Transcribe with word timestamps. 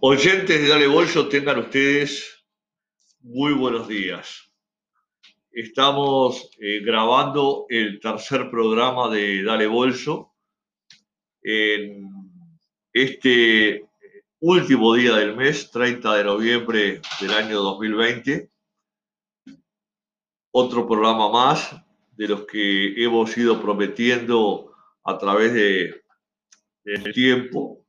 Oyentes 0.00 0.62
de 0.62 0.68
Dale 0.68 0.86
Bolso, 0.86 1.28
tengan 1.28 1.58
ustedes 1.58 2.46
muy 3.20 3.52
buenos 3.52 3.88
días. 3.88 4.50
Estamos 5.52 6.50
eh, 6.58 6.80
grabando 6.80 7.66
el 7.68 8.00
tercer 8.00 8.50
programa 8.50 9.10
de 9.10 9.42
Dale 9.42 9.66
Bolso 9.66 10.32
en 11.42 12.08
este 12.94 13.86
último 14.40 14.94
día 14.94 15.16
del 15.16 15.36
mes, 15.36 15.70
30 15.70 16.14
de 16.14 16.24
noviembre 16.24 17.02
del 17.20 17.30
año 17.34 17.60
2020. 17.60 18.50
Otro 20.52 20.88
programa 20.88 21.30
más 21.30 21.76
de 22.12 22.28
los 22.28 22.46
que 22.46 23.04
hemos 23.04 23.36
ido 23.36 23.60
prometiendo 23.60 24.72
a 25.04 25.18
través 25.18 25.52
de, 25.52 26.02
del 26.82 27.12
tiempo. 27.12 27.79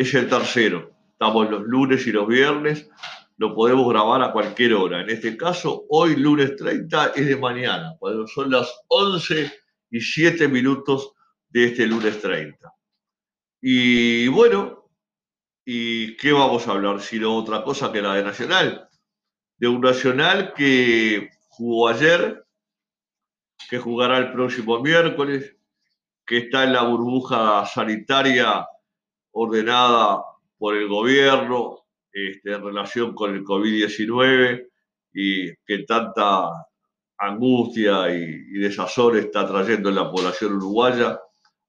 Es 0.00 0.14
el 0.14 0.30
tercero. 0.30 0.96
Estamos 1.12 1.50
los 1.50 1.62
lunes 1.64 2.06
y 2.06 2.12
los 2.12 2.26
viernes. 2.26 2.88
Lo 3.36 3.54
podemos 3.54 3.86
grabar 3.86 4.22
a 4.22 4.32
cualquier 4.32 4.72
hora. 4.72 5.02
En 5.02 5.10
este 5.10 5.36
caso, 5.36 5.84
hoy 5.90 6.16
lunes 6.16 6.56
30 6.56 7.08
es 7.16 7.26
de 7.26 7.36
mañana, 7.36 7.96
cuando 7.98 8.26
son 8.26 8.50
las 8.50 8.80
11 8.88 9.52
y 9.90 10.00
7 10.00 10.48
minutos 10.48 11.12
de 11.50 11.66
este 11.66 11.86
lunes 11.86 12.18
30. 12.18 12.72
Y 13.60 14.26
bueno, 14.28 14.88
¿y 15.66 16.16
qué 16.16 16.32
vamos 16.32 16.66
a 16.66 16.70
hablar? 16.70 17.02
Sino 17.02 17.36
otra 17.36 17.62
cosa 17.62 17.92
que 17.92 18.00
la 18.00 18.14
de 18.14 18.24
Nacional. 18.24 18.88
De 19.58 19.68
un 19.68 19.82
Nacional 19.82 20.54
que 20.54 21.28
jugó 21.50 21.88
ayer, 21.88 22.46
que 23.68 23.76
jugará 23.76 24.16
el 24.16 24.32
próximo 24.32 24.80
miércoles, 24.80 25.58
que 26.24 26.38
está 26.38 26.64
en 26.64 26.72
la 26.72 26.84
burbuja 26.84 27.66
sanitaria 27.66 28.64
ordenada 29.32 30.22
por 30.58 30.76
el 30.76 30.88
gobierno 30.88 31.78
este, 32.12 32.52
en 32.52 32.64
relación 32.64 33.14
con 33.14 33.34
el 33.34 33.44
COVID-19 33.44 34.68
y 35.12 35.54
que 35.64 35.84
tanta 35.86 36.50
angustia 37.18 38.14
y, 38.14 38.22
y 38.22 38.58
desazón 38.58 39.18
está 39.18 39.46
trayendo 39.46 39.88
en 39.88 39.96
la 39.96 40.10
población 40.10 40.54
uruguaya 40.54 41.20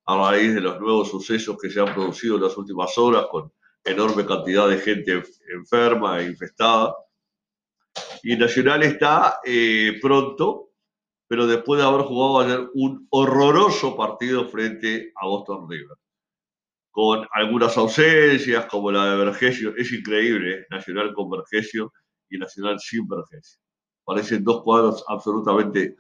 a 0.06 0.18
raíz 0.18 0.54
de 0.54 0.62
los 0.62 0.80
nuevos 0.80 1.10
sucesos 1.10 1.58
que 1.62 1.70
se 1.70 1.80
han 1.80 1.94
producido 1.94 2.36
en 2.36 2.44
las 2.44 2.58
últimas 2.58 2.98
horas 2.98 3.26
con 3.30 3.52
enorme 3.84 4.26
cantidad 4.26 4.68
de 4.68 4.78
gente 4.78 5.24
enferma 5.54 6.20
e 6.20 6.28
infestada. 6.28 6.96
Y 8.24 8.36
Nacional 8.36 8.84
está 8.84 9.40
eh, 9.46 9.98
pronto 10.02 10.72
pero 11.32 11.48
después 11.48 11.80
de 11.80 11.88
haber 11.88 12.02
jugado 12.02 12.42
ayer 12.42 12.70
un 12.74 13.08
horroroso 13.10 13.96
partido 13.96 14.50
frente 14.50 15.14
a 15.16 15.26
Boston 15.28 15.66
River, 15.70 15.96
con 16.92 17.26
algunas 17.34 17.78
ausencias 17.78 18.66
como 18.66 18.92
la 18.92 19.12
de 19.12 19.26
Vergesio, 19.26 19.74
es 19.78 19.92
increíble, 19.94 20.54
¿eh? 20.54 20.66
Nacional 20.70 21.14
con 21.14 21.30
Vergesio 21.30 21.94
y 22.30 22.38
Nacional 22.38 22.80
sin 22.80 23.08
Vergesio. 23.08 23.60
Parecen 24.04 24.44
dos 24.44 24.62
cuadros 24.64 25.04
absolutamente 25.08 25.96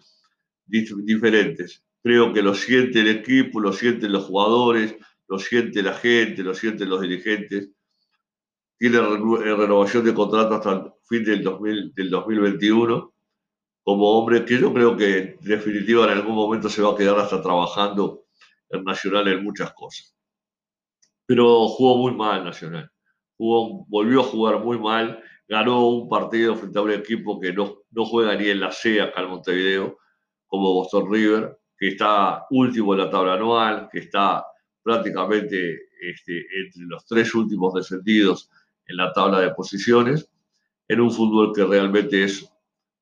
diferentes. 0.65 1.83
Creo 2.03 2.33
que 2.33 2.41
lo 2.41 2.53
siente 2.53 2.99
el 2.99 3.07
equipo, 3.07 3.59
lo 3.59 3.71
sienten 3.73 4.11
los 4.11 4.25
jugadores, 4.25 4.95
lo 5.27 5.39
siente 5.39 5.81
la 5.81 5.93
gente, 5.93 6.43
lo 6.43 6.53
sienten 6.53 6.89
los 6.89 7.01
dirigentes. 7.01 7.69
Tiene 8.77 8.97
eh, 8.97 9.55
renovación 9.55 10.03
de 10.03 10.13
contrato 10.13 10.55
hasta 10.55 10.71
el 10.71 10.91
fin 11.07 11.23
del, 11.23 11.43
2000, 11.43 11.93
del 11.93 12.09
2021 12.09 13.13
como 13.83 14.11
hombre 14.11 14.45
que 14.45 14.59
yo 14.59 14.73
creo 14.73 14.95
que 14.95 15.17
en 15.17 15.37
definitiva 15.41 16.05
en 16.05 16.11
algún 16.11 16.35
momento 16.35 16.69
se 16.69 16.81
va 16.81 16.93
a 16.93 16.95
quedar 16.95 17.17
hasta 17.19 17.41
trabajando 17.41 18.25
en 18.69 18.83
Nacional 18.83 19.27
en 19.27 19.43
muchas 19.43 19.73
cosas. 19.73 20.15
Pero 21.31 21.69
jugó 21.69 21.97
muy 21.97 22.13
mal 22.13 22.43
Nacional. 22.43 22.91
Volvió 23.37 24.19
a 24.19 24.23
jugar 24.23 24.59
muy 24.59 24.77
mal. 24.77 25.23
Ganó 25.47 25.87
un 25.87 26.09
partido 26.09 26.57
frente 26.57 26.77
a 26.77 26.81
un 26.81 26.91
equipo 26.91 27.39
que 27.39 27.53
no, 27.53 27.83
no 27.91 28.03
juega 28.03 28.35
ni 28.35 28.49
en 28.49 28.59
la 28.59 28.69
C 28.73 28.99
acá 28.99 29.21
en 29.21 29.29
Montevideo, 29.29 29.97
como 30.45 30.73
Boston 30.73 31.09
River, 31.09 31.57
que 31.77 31.87
está 31.87 32.47
último 32.49 32.93
en 32.93 32.99
la 32.99 33.09
tabla 33.09 33.35
anual, 33.35 33.87
que 33.89 33.99
está 33.99 34.45
prácticamente 34.83 35.83
este, 36.01 36.45
entre 36.65 36.81
los 36.81 37.05
tres 37.05 37.33
últimos 37.33 37.75
descendidos 37.75 38.49
en 38.85 38.97
la 38.97 39.13
tabla 39.13 39.39
de 39.39 39.51
posiciones, 39.51 40.29
en 40.89 40.99
un 40.99 41.11
fútbol 41.11 41.53
que 41.55 41.63
realmente 41.63 42.25
es 42.25 42.45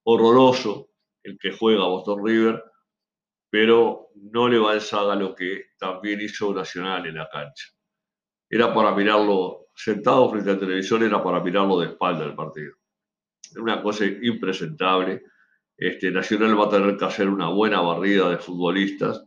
horroroso 0.04 0.92
el 1.24 1.36
que 1.40 1.52
juega 1.52 1.88
Boston 1.88 2.24
River, 2.24 2.64
pero 3.50 4.12
no 4.14 4.48
le 4.48 4.60
va 4.60 4.74
a 4.74 5.16
lo 5.16 5.34
que 5.34 5.64
también 5.80 6.22
hizo 6.22 6.54
Nacional 6.54 7.08
en 7.08 7.16
la 7.16 7.28
cancha. 7.28 7.70
Era 8.50 8.74
para 8.74 8.96
mirarlo 8.96 9.68
sentado 9.76 10.30
frente 10.32 10.52
al 10.52 10.60
televisor, 10.60 11.04
era 11.04 11.24
para 11.24 11.42
mirarlo 11.42 11.80
de 11.80 11.88
espalda 11.88 12.26
el 12.26 12.36
partido. 12.36 12.74
Era 13.52 13.62
una 13.62 13.82
cosa 13.82 14.06
impresentable. 14.06 15.24
Este, 15.78 16.12
Nacional 16.12 16.60
va 16.60 16.66
a 16.66 16.70
tener 16.70 16.98
que 16.98 17.06
hacer 17.06 17.30
una 17.30 17.50
buena 17.50 17.82
barrida 17.82 18.30
de 18.30 18.38
futbolistas. 18.38 19.24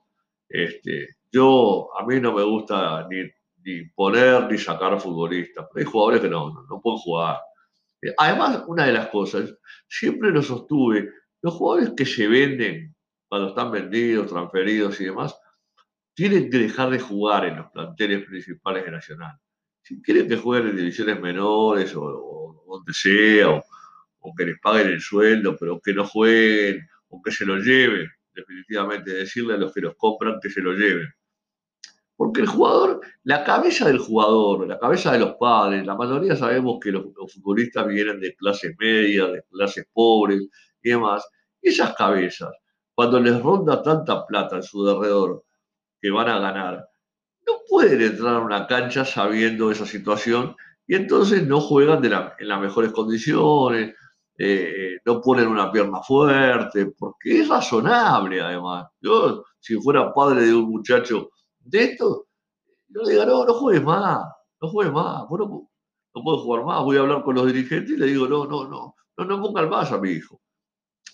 Este, 0.48 1.16
yo, 1.30 1.88
a 1.98 2.04
mí 2.04 2.20
no 2.20 2.34
me 2.34 2.42
gusta 2.42 3.06
ni, 3.08 3.22
ni 3.64 3.86
poner 3.90 4.50
ni 4.50 4.58
sacar 4.58 5.00
futbolistas, 5.00 5.66
pero 5.72 5.86
hay 5.86 5.90
jugadores 5.90 6.20
que 6.20 6.28
no, 6.28 6.52
no, 6.52 6.62
no 6.68 6.80
pueden 6.80 6.98
jugar 6.98 7.38
Además, 8.18 8.64
una 8.66 8.86
de 8.86 8.92
las 8.92 9.08
cosas, 9.08 9.54
siempre 9.88 10.30
lo 10.30 10.42
sostuve, 10.42 11.08
los 11.40 11.54
jugadores 11.54 11.92
que 11.96 12.04
se 12.04 12.26
venden 12.26 12.94
cuando 13.28 13.48
están 13.48 13.70
vendidos, 13.70 14.28
transferidos 14.28 15.00
y 15.00 15.04
demás, 15.04 15.38
tienen 16.14 16.50
que 16.50 16.58
dejar 16.58 16.90
de 16.90 17.00
jugar 17.00 17.44
en 17.46 17.56
los 17.56 17.70
planteles 17.70 18.26
principales 18.26 18.84
de 18.84 18.90
Nacional. 18.90 19.38
Si 19.82 20.00
quieren 20.02 20.28
que 20.28 20.36
jueguen 20.36 20.70
en 20.70 20.76
divisiones 20.76 21.20
menores 21.20 21.92
o, 21.96 22.64
donde 22.66 22.92
sea, 22.92 23.62
o, 24.20 24.34
que 24.36 24.46
les 24.46 24.58
paguen 24.60 24.88
el 24.88 25.00
sueldo, 25.00 25.56
pero 25.58 25.80
que 25.80 25.92
no 25.92 26.04
jueguen, 26.04 26.86
o 27.08 27.20
que 27.22 27.30
se 27.32 27.44
lo 27.44 27.56
lleven, 27.56 28.08
definitivamente, 28.34 29.12
decirle 29.12 29.54
a 29.54 29.56
los 29.56 29.72
que 29.72 29.80
los 29.80 29.94
compran 29.96 30.38
que 30.40 30.50
se 30.50 30.60
lo 30.60 30.72
lleven. 30.72 31.08
Porque 32.16 32.42
el 32.42 32.46
jugador, 32.46 33.00
la 33.24 33.42
cabeza 33.42 33.88
del 33.88 33.98
jugador, 33.98 34.68
la 34.68 34.78
cabeza 34.78 35.12
de 35.12 35.18
los 35.18 35.34
padres, 35.34 35.84
la 35.84 35.96
mayoría 35.96 36.36
sabemos 36.36 36.78
que 36.80 36.92
los, 36.92 37.06
futbolistas 37.32 37.86
vienen 37.88 38.20
de 38.20 38.34
clases 38.36 38.76
medias, 38.78 39.32
de 39.32 39.42
clases 39.50 39.86
pobres 39.92 40.42
y 40.82 40.90
demás. 40.90 41.26
Esas 41.60 41.94
cabezas, 41.94 42.50
cuando 42.94 43.18
les 43.18 43.40
ronda 43.40 43.82
tanta 43.82 44.24
plata 44.26 44.56
en 44.56 44.62
su 44.62 44.84
derredor 44.84 45.44
que 46.02 46.10
van 46.10 46.28
a 46.28 46.40
ganar, 46.40 46.88
no 47.46 47.52
pueden 47.68 48.02
entrar 48.02 48.34
a 48.34 48.40
una 48.40 48.66
cancha 48.66 49.04
sabiendo 49.04 49.70
esa 49.70 49.86
situación 49.86 50.56
y 50.86 50.96
entonces 50.96 51.46
no 51.46 51.60
juegan 51.60 52.04
en 52.04 52.48
las 52.48 52.60
mejores 52.60 52.92
condiciones, 52.92 53.94
eh, 54.36 54.98
no 55.04 55.20
ponen 55.20 55.46
una 55.46 55.70
pierna 55.70 56.00
fuerte, 56.02 56.86
porque 56.98 57.40
es 57.40 57.48
razonable 57.48 58.40
además. 58.40 58.88
Yo, 59.00 59.44
si 59.60 59.76
fuera 59.76 60.12
padre 60.12 60.46
de 60.46 60.54
un 60.54 60.68
muchacho 60.70 61.30
de 61.60 61.84
esto, 61.84 62.26
yo 62.88 63.02
le 63.02 63.12
digo, 63.12 63.24
no, 63.24 63.44
no 63.44 63.54
juegues 63.54 63.84
más, 63.84 64.26
no 64.60 64.68
juegues 64.68 64.92
más, 64.92 65.22
no, 65.30 65.68
puedo 66.24 66.38
jugar 66.38 66.64
más, 66.64 66.82
voy 66.82 66.96
a 66.96 67.00
hablar 67.00 67.22
con 67.22 67.36
los 67.36 67.46
dirigentes 67.46 67.90
y 67.90 67.96
le 67.96 68.06
digo, 68.06 68.26
no, 68.26 68.44
no, 68.46 68.68
no, 68.68 68.94
no, 69.16 69.24
no 69.24 69.40
pongan 69.40 69.70
más 69.70 69.92
a 69.92 69.98
mi 69.98 70.10
hijo. 70.10 70.40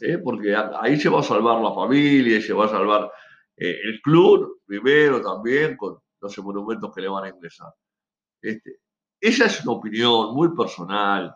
¿eh? 0.00 0.18
Porque 0.18 0.56
ahí 0.80 0.98
se 0.98 1.08
va 1.08 1.20
a 1.20 1.22
salvar 1.22 1.60
la 1.60 1.74
familia, 1.74 2.40
se 2.40 2.52
va 2.54 2.64
a 2.64 2.68
salvar 2.68 3.12
eh, 3.58 3.80
el 3.84 4.00
club, 4.00 4.60
primero 4.64 5.20
también, 5.20 5.76
con 5.76 5.98
los 6.20 6.38
monumentos 6.38 6.94
que 6.94 7.00
le 7.00 7.08
van 7.08 7.24
a 7.24 7.28
ingresar. 7.28 7.72
Este, 8.40 8.80
esa 9.20 9.46
es 9.46 9.64
una 9.64 9.72
opinión 9.72 10.34
muy 10.34 10.54
personal, 10.54 11.34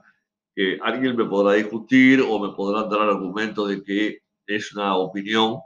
que 0.55 0.79
alguien 0.83 1.17
me 1.17 1.25
podrá 1.25 1.55
discutir 1.55 2.21
o 2.21 2.39
me 2.39 2.55
podrá 2.55 2.85
dar 2.85 3.09
argumentos 3.09 3.69
de 3.69 3.83
que 3.83 4.23
es 4.47 4.73
una 4.75 4.97
opinión 4.97 5.59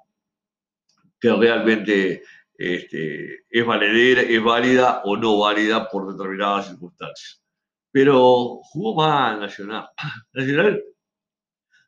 que 1.20 1.32
realmente 1.32 2.22
este, 2.54 3.44
es 3.50 3.66
valedera, 3.66 4.22
es 4.22 4.42
válida 4.42 5.02
o 5.04 5.16
no 5.16 5.38
válida 5.38 5.88
por 5.90 6.10
determinadas 6.12 6.68
circunstancias. 6.68 7.42
Pero 7.90 8.60
jugó 8.62 8.94
mal 8.94 9.40
Nacional. 9.40 9.88
Nacional 10.32 10.82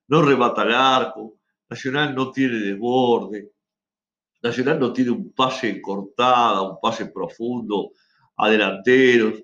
no 0.08 0.22
remata 0.22 0.62
el 0.62 0.74
arco, 0.74 1.38
Nacional 1.68 2.14
no 2.14 2.30
tiene 2.32 2.58
desborde, 2.58 3.52
Nacional 4.42 4.78
no 4.78 4.92
tiene 4.92 5.10
un 5.10 5.32
pase 5.32 5.80
cortada, 5.80 6.62
un 6.62 6.78
pase 6.80 7.06
profundo 7.06 7.90
a 8.36 8.48
delanteros 8.50 9.42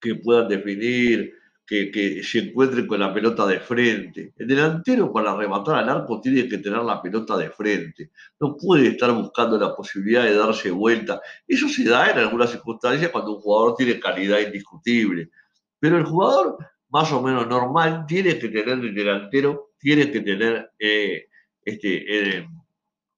que 0.00 0.16
puedan 0.16 0.48
definir, 0.48 1.32
que, 1.66 2.22
se 2.22 2.38
encuentren 2.38 2.86
con 2.86 3.00
la 3.00 3.14
pelota 3.14 3.46
de 3.46 3.60
frente. 3.60 4.34
El 4.36 4.46
delantero 4.46 5.12
para 5.12 5.34
rematar 5.34 5.76
al 5.76 5.88
arco 5.88 6.20
tiene 6.20 6.48
que 6.48 6.58
tener 6.58 6.82
la 6.82 7.00
pelota 7.00 7.36
de 7.36 7.50
frente. 7.50 8.10
No 8.40 8.56
puede 8.56 8.88
estar 8.88 9.12
buscando 9.12 9.58
la 9.58 9.74
posibilidad 9.74 10.24
de 10.24 10.34
darse 10.34 10.70
vuelta. 10.70 11.20
Eso 11.46 11.68
se 11.68 11.84
da 11.84 12.10
en 12.10 12.18
algunas 12.18 12.50
circunstancias 12.50 13.10
cuando 13.10 13.36
un 13.36 13.40
jugador 13.40 13.76
tiene 13.76 13.98
calidad 13.98 14.40
indiscutible. 14.40 15.30
Pero 15.78 15.96
el 15.96 16.04
jugador 16.04 16.58
más 16.90 17.10
o 17.12 17.22
menos 17.22 17.46
normal 17.46 18.04
tiene 18.06 18.38
que 18.38 18.48
tener 18.48 18.78
el 18.78 18.94
delantero, 18.94 19.70
tiene 19.78 20.10
que 20.10 20.20
tener 20.20 20.72
eh, 20.78 21.26
este, 21.64 22.38
eh, 22.38 22.48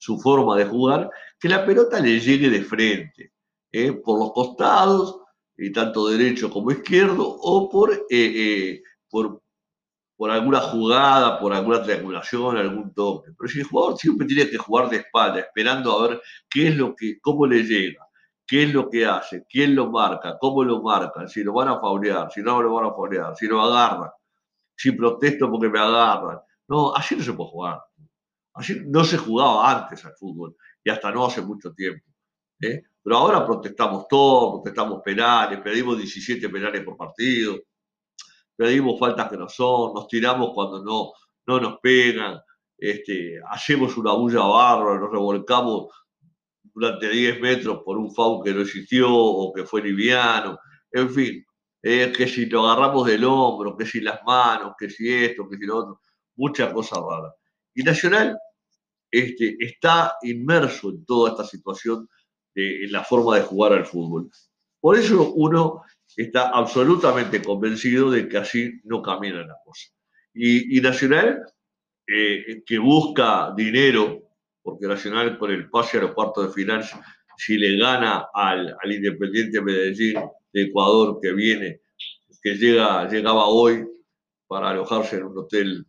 su 0.05 0.21
forma 0.21 0.55
de 0.59 0.67
jugar, 0.67 1.11
que 1.41 1.49
la 1.49 1.65
pelota 1.65 1.99
le 1.99 2.21
llegue 2.21 2.51
de 2.51 2.63
frente, 2.63 3.33
eh, 3.73 3.93
por 3.93 4.19
los 4.19 4.33
costados, 4.33 5.19
y 5.57 5.73
tanto 5.73 6.09
derecho 6.09 6.51
como 6.51 6.73
izquierdo, 6.73 7.27
o 7.27 7.71
por, 7.71 8.07
por, 9.09 9.43
por 10.15 10.31
alguna 10.31 10.61
jugada, 10.61 11.41
por 11.41 11.55
alguna 11.55 11.83
triangulación, 11.83 12.59
algún 12.59 12.93
toque. 12.93 13.31
Pero 13.39 13.49
si 13.49 13.61
el 13.61 13.65
jugador 13.65 13.97
siempre 13.97 14.27
tiene 14.27 14.51
que 14.51 14.59
jugar 14.59 14.91
de 14.91 14.99
espalda, 14.99 15.41
esperando 15.41 15.99
a 15.99 16.09
ver 16.09 16.21
qué 16.51 16.69
es 16.69 16.77
lo 16.77 16.95
que, 16.95 17.19
cómo 17.23 17.47
le 17.47 17.63
llega, 17.63 18.07
qué 18.47 18.65
es 18.65 18.75
lo 18.75 18.91
que 18.91 19.07
hace, 19.07 19.47
quién 19.49 19.75
lo 19.75 19.91
marca, 19.91 20.37
cómo 20.39 20.65
lo 20.65 20.83
marcan, 20.83 21.31
si 21.31 21.43
lo 21.43 21.55
van 21.55 21.69
a 21.69 21.81
faulear, 21.81 22.31
si 22.31 22.43
no 22.43 22.61
lo 22.61 22.75
van 22.75 22.85
a 22.85 22.91
faulear, 22.91 23.35
si 23.37 23.47
lo 23.47 23.63
agarran, 23.63 24.11
si 24.77 24.93
protesto 24.93 25.51
porque 25.51 25.71
me 25.71 25.79
agarran. 25.79 26.41
No, 26.69 26.95
así 26.95 27.17
no 27.17 27.23
se 27.23 27.33
puede 27.33 27.51
jugar. 27.51 27.81
Así 28.55 28.83
no 28.87 29.05
se 29.05 29.19
jugaba 29.19 29.71
antes 29.71 30.05
al 30.05 30.15
fútbol 30.15 30.57
y 30.83 30.91
hasta 30.91 31.11
no 31.11 31.27
hace 31.27 31.43
mucho 31.43 31.73
tiempo. 31.73 32.07
¿eh? 32.61 32.83
Pero 33.03 33.17
ahora 33.17 33.45
protestamos 33.45 34.07
todo, 34.09 34.63
protestamos 34.63 35.03
penales, 35.05 35.61
pedimos 35.61 35.99
17 35.99 36.49
penales 36.49 36.83
por 36.83 36.97
partido 36.97 37.59
pedimos 38.57 38.99
faltas 38.99 39.29
que 39.29 39.37
no 39.37 39.49
son, 39.49 39.95
nos 39.95 40.09
tiramos 40.09 40.51
cuando 40.55 40.83
no, 40.85 41.13
no 41.47 41.61
nos 41.61 41.81
pegan, 41.81 42.41
este, 42.79 43.41
hacemos 43.49 43.97
una 43.97 44.13
bulla 44.13 44.43
bárbara, 44.43 45.01
nos 45.01 45.11
revolcamos 45.11 45.93
durante 46.63 47.09
10 47.09 47.41
metros 47.41 47.83
por 47.85 47.99
un 47.99 48.13
FAU 48.13 48.43
que 48.43 48.53
no 48.53 48.63
existió 48.63 49.13
o 49.13 49.53
que 49.53 49.65
fue 49.65 49.83
liviano, 49.83 50.59
en 50.91 51.11
fin, 51.11 51.45
eh, 51.83 52.13
que 52.17 52.27
si 52.27 52.47
lo 52.47 52.67
agarramos 52.67 53.07
del 53.07 53.25
hombro, 53.25 53.77
que 53.77 53.87
si 53.87 54.01
las 54.01 54.23
manos, 54.25 54.75
que 54.79 54.89
si 54.89 55.13
esto, 55.13 55.49
que 55.49 55.57
si 55.57 55.67
lo 55.67 55.77
otro, 55.79 56.01
muchas 56.37 56.73
cosas 56.73 56.99
raras. 56.99 57.35
Y 57.75 57.83
Nacional 57.83 58.39
este, 59.11 59.57
está 59.61 60.17
inmerso 60.23 60.91
en 60.91 61.05
toda 61.05 61.31
esta 61.31 61.45
situación 61.45 62.09
en 62.55 62.93
la 62.93 63.03
forma 63.03 63.37
de 63.37 63.43
jugar 63.43 63.73
al 63.73 63.87
fútbol. 63.87 64.31
Por 64.81 64.97
eso 64.97 65.33
uno 65.35 65.83
está 66.17 66.51
absolutamente 66.51 67.43
convencido 67.43 68.11
de 68.11 68.29
que 68.29 68.39
así 68.39 68.81
no 68.85 69.03
camina 69.03 69.45
la 69.45 69.57
cosa. 69.65 69.89
Y, 70.35 70.81
Nacional, 70.81 71.45
eh, 72.07 72.63
que 72.67 72.79
busca 72.79 73.53
dinero, 73.57 74.21
porque 74.63 74.87
Nacional 74.87 75.39
con 75.39 75.51
el 75.51 75.71
pase 75.71 75.99
a 75.99 76.03
los 76.03 76.15
de 76.15 76.53
final, 76.53 76.85
si 77.37 77.57
le 77.57 77.77
gana 77.77 78.29
al, 78.33 78.77
al 78.81 78.93
Independiente 78.93 79.61
Medellín 79.61 80.21
de 80.53 80.63
Ecuador 80.63 81.19
que 81.23 81.33
viene, 81.33 81.81
que 82.43 82.55
llega, 82.57 83.09
llegaba 83.09 83.47
hoy 83.47 83.85
para 84.47 84.71
alojarse 84.71 85.17
en 85.17 85.25
un 85.25 85.39
hotel 85.39 85.87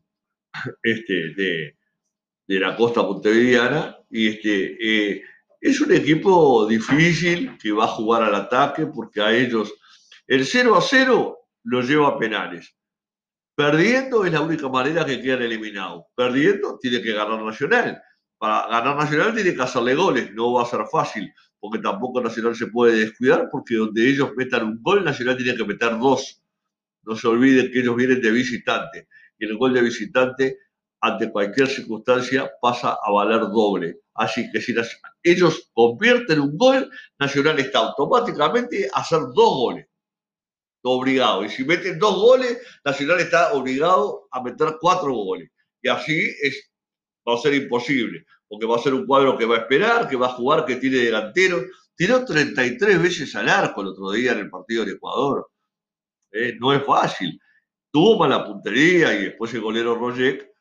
este, 0.84 1.34
de, 1.36 1.75
de 2.48 2.60
la 2.60 2.76
costa 2.76 3.02
montevideana, 3.02 3.98
y 4.10 4.28
este, 4.28 4.78
eh, 4.80 5.24
es 5.62 5.82
un 5.82 5.92
equipo 5.92 6.68
difícil 6.68 7.58
que 7.58 7.72
va 7.72 7.86
a 7.86 7.88
jugar 7.88 8.24
al 8.24 8.36
ataque 8.36 8.86
porque 8.86 9.22
a 9.22 9.34
ellos 9.36 9.74
el 10.28 10.46
0 10.46 10.76
a 10.76 10.82
0 10.82 11.38
lo 11.64 11.82
lleva 11.82 12.10
a 12.10 12.18
penales. 12.20 12.76
Perdiendo 13.56 14.26
es 14.26 14.34
la 14.34 14.42
única 14.42 14.68
manera 14.68 15.06
que 15.06 15.22
quedan 15.22 15.42
eliminados. 15.42 16.04
Perdiendo 16.16 16.78
tiene 16.80 17.02
que 17.02 17.14
ganar 17.14 17.42
Nacional. 17.42 18.02
Para 18.38 18.68
ganar 18.68 18.98
Nacional 18.98 19.34
tiene 19.34 19.56
que 19.56 19.62
hacerle 19.62 19.96
goles. 19.96 20.32
No 20.34 20.54
va 20.54 20.64
a 20.64 20.66
ser 20.66 20.82
fácil, 20.92 21.34
porque 21.60 21.80
tampoco 21.80 22.22
Nacional 22.22 22.56
se 22.56 22.68
puede 22.68 23.00
descuidar, 23.00 23.48
porque 23.52 23.76
donde 23.76 24.08
ellos 24.08 24.32
metan 24.36 24.66
un 24.66 24.84
gol, 24.84 25.04
Nacional 25.04 25.38
tiene 25.38 25.56
que 25.56 25.64
meter 25.64 25.98
dos. 25.98 26.44
No 27.04 27.16
se 27.16 27.28
olviden 27.28 27.72
que 27.72 27.80
ellos 27.80 27.96
vienen 27.96 28.22
de 28.22 28.32
visitante. 28.32 29.08
Y 29.40 29.46
el 29.46 29.58
gol 29.58 29.74
de 29.74 29.82
visitante, 29.82 30.58
ante 31.06 31.32
cualquier 31.32 31.68
circunstancia, 31.68 32.52
pasa 32.60 32.98
a 33.02 33.12
valer 33.12 33.42
doble. 33.42 34.00
Así 34.16 34.50
que 34.52 34.60
si 34.60 34.74
ellos 35.22 35.70
convierten 35.74 36.40
un 36.40 36.58
gol, 36.58 36.90
Nacional 37.20 37.60
está 37.60 37.80
automáticamente 37.80 38.90
a 38.92 39.02
hacer 39.02 39.20
dos 39.20 39.34
goles 39.36 39.88
obligado. 40.82 41.44
Y 41.44 41.50
si 41.50 41.64
meten 41.64 42.00
dos 42.00 42.16
goles, 42.16 42.60
Nacional 42.84 43.20
está 43.20 43.54
obligado 43.54 44.28
a 44.32 44.42
meter 44.42 44.78
cuatro 44.80 45.14
goles. 45.14 45.50
Y 45.82 45.90
así 45.90 46.32
es, 46.42 46.72
va 47.28 47.36
a 47.36 47.38
ser 47.38 47.54
imposible, 47.54 48.26
porque 48.48 48.66
va 48.66 48.78
a 48.78 48.80
ser 48.80 48.94
un 48.94 49.06
cuadro 49.06 49.38
que 49.38 49.46
va 49.46 49.58
a 49.58 49.60
esperar, 49.60 50.08
que 50.08 50.16
va 50.16 50.28
a 50.28 50.34
jugar, 50.34 50.66
que 50.66 50.78
tiene 50.78 50.98
delantero. 50.98 51.62
Tiró 51.96 52.26
33 52.26 53.02
veces 53.02 53.36
al 53.36 53.50
arco 53.50 53.82
el 53.82 53.88
otro 53.88 54.12
día 54.12 54.32
en 54.34 54.40
el 54.40 54.50
partido 54.50 54.86
de 54.86 54.94
Ecuador. 54.94 55.50
Eh, 56.32 56.56
no 56.60 56.74
es 56.74 56.84
fácil. 56.84 57.40
Tuvo 57.92 58.18
mala 58.18 58.46
puntería 58.46 59.14
y 59.14 59.26
después 59.26 59.54
el 59.54 59.62
golero 59.62 59.96
Roger, 59.96 60.55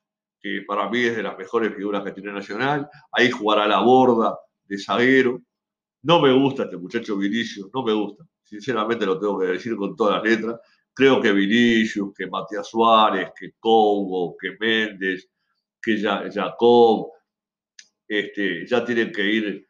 que 0.45 0.63
para 0.67 0.91
mí 0.91 1.01
es 1.01 1.17
de 1.17 1.23
las 1.23 1.39
mejores 1.39 1.75
figuras 1.75 2.05
que 2.05 2.13
tiene 2.13 2.31
Nacional. 2.31 2.87
Ahí 3.13 3.31
jugará 3.31 3.67
la 3.67 3.81
borda 3.81 4.39
de 4.67 4.79
zaguero. 4.79 5.41
No 6.03 6.21
me 6.21 6.35
gusta 6.35 6.65
este 6.65 6.77
muchacho 6.77 7.17
Vinicio, 7.17 7.71
no 7.73 7.83
me 7.83 7.95
gusta 7.95 8.27
sinceramente 8.45 9.07
lo 9.07 9.19
tengo 9.19 9.39
que 9.39 9.47
decir 9.47 9.75
con 9.75 9.97
todas 9.97 10.17
las 10.17 10.31
letras. 10.31 10.61
Creo 10.93 11.19
que 11.19 11.33
Vinicius, 11.33 12.13
que 12.15 12.27
Matías 12.27 12.69
Suárez, 12.69 13.31
que 13.35 13.53
Congo, 13.59 14.37
que 14.39 14.55
Méndez, 14.61 15.29
que 15.81 15.99
Jacob, 15.99 17.09
este, 18.07 18.67
ya 18.67 18.85
tienen 18.85 19.11
que 19.11 19.25
ir 19.25 19.69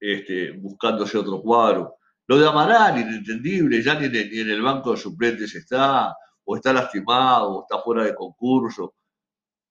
este, 0.00 0.52
buscándose 0.52 1.18
otro 1.18 1.42
cuadro. 1.42 1.96
Lo 2.26 2.38
de 2.38 2.48
Amaral, 2.48 2.98
inentendible, 2.98 3.82
ya 3.82 4.00
ni, 4.00 4.06
en 4.06 4.50
el 4.50 4.62
banco 4.62 4.92
de 4.92 4.96
suplentes 4.96 5.54
está, 5.54 6.16
o 6.44 6.56
está 6.56 6.72
lastimado, 6.72 7.58
o 7.58 7.62
está 7.62 7.82
fuera 7.82 8.04
de 8.04 8.14
concurso. 8.14 8.94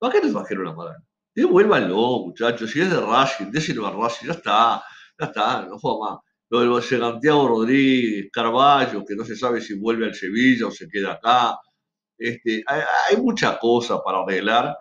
¿Para 0.03 0.15
qué 0.15 0.21
nos 0.21 0.33
trajeron 0.33 0.67
a 0.67 0.71
Amaral? 0.71 0.97
Devuélvanlo, 1.33 2.25
muchachos, 2.25 2.69
si 2.69 2.81
es 2.81 2.91
de 2.91 2.99
Racing, 2.99 3.51
déselo 3.51 3.87
a 3.87 3.91
Racing, 3.91 4.27
ya 4.27 4.33
está, 4.33 4.83
ya 5.17 5.25
está, 5.27 5.65
no 5.65 5.79
juega 5.79 5.97
más 5.99 6.19
lo 6.49 6.75
de 6.75 6.81
Santiago 6.81 7.47
Rodríguez, 7.47 8.29
Carballo, 8.29 9.05
que 9.05 9.15
no 9.15 9.23
se 9.23 9.37
sabe 9.37 9.61
si 9.61 9.79
vuelve 9.79 10.05
al 10.05 10.13
Sevilla 10.13 10.67
o 10.67 10.71
se 10.71 10.89
queda 10.89 11.13
acá. 11.13 11.57
Este, 12.17 12.65
hay, 12.67 13.15
mucha 13.15 13.57
cosa 13.57 14.03
para 14.03 14.23
arreglar 14.23 14.75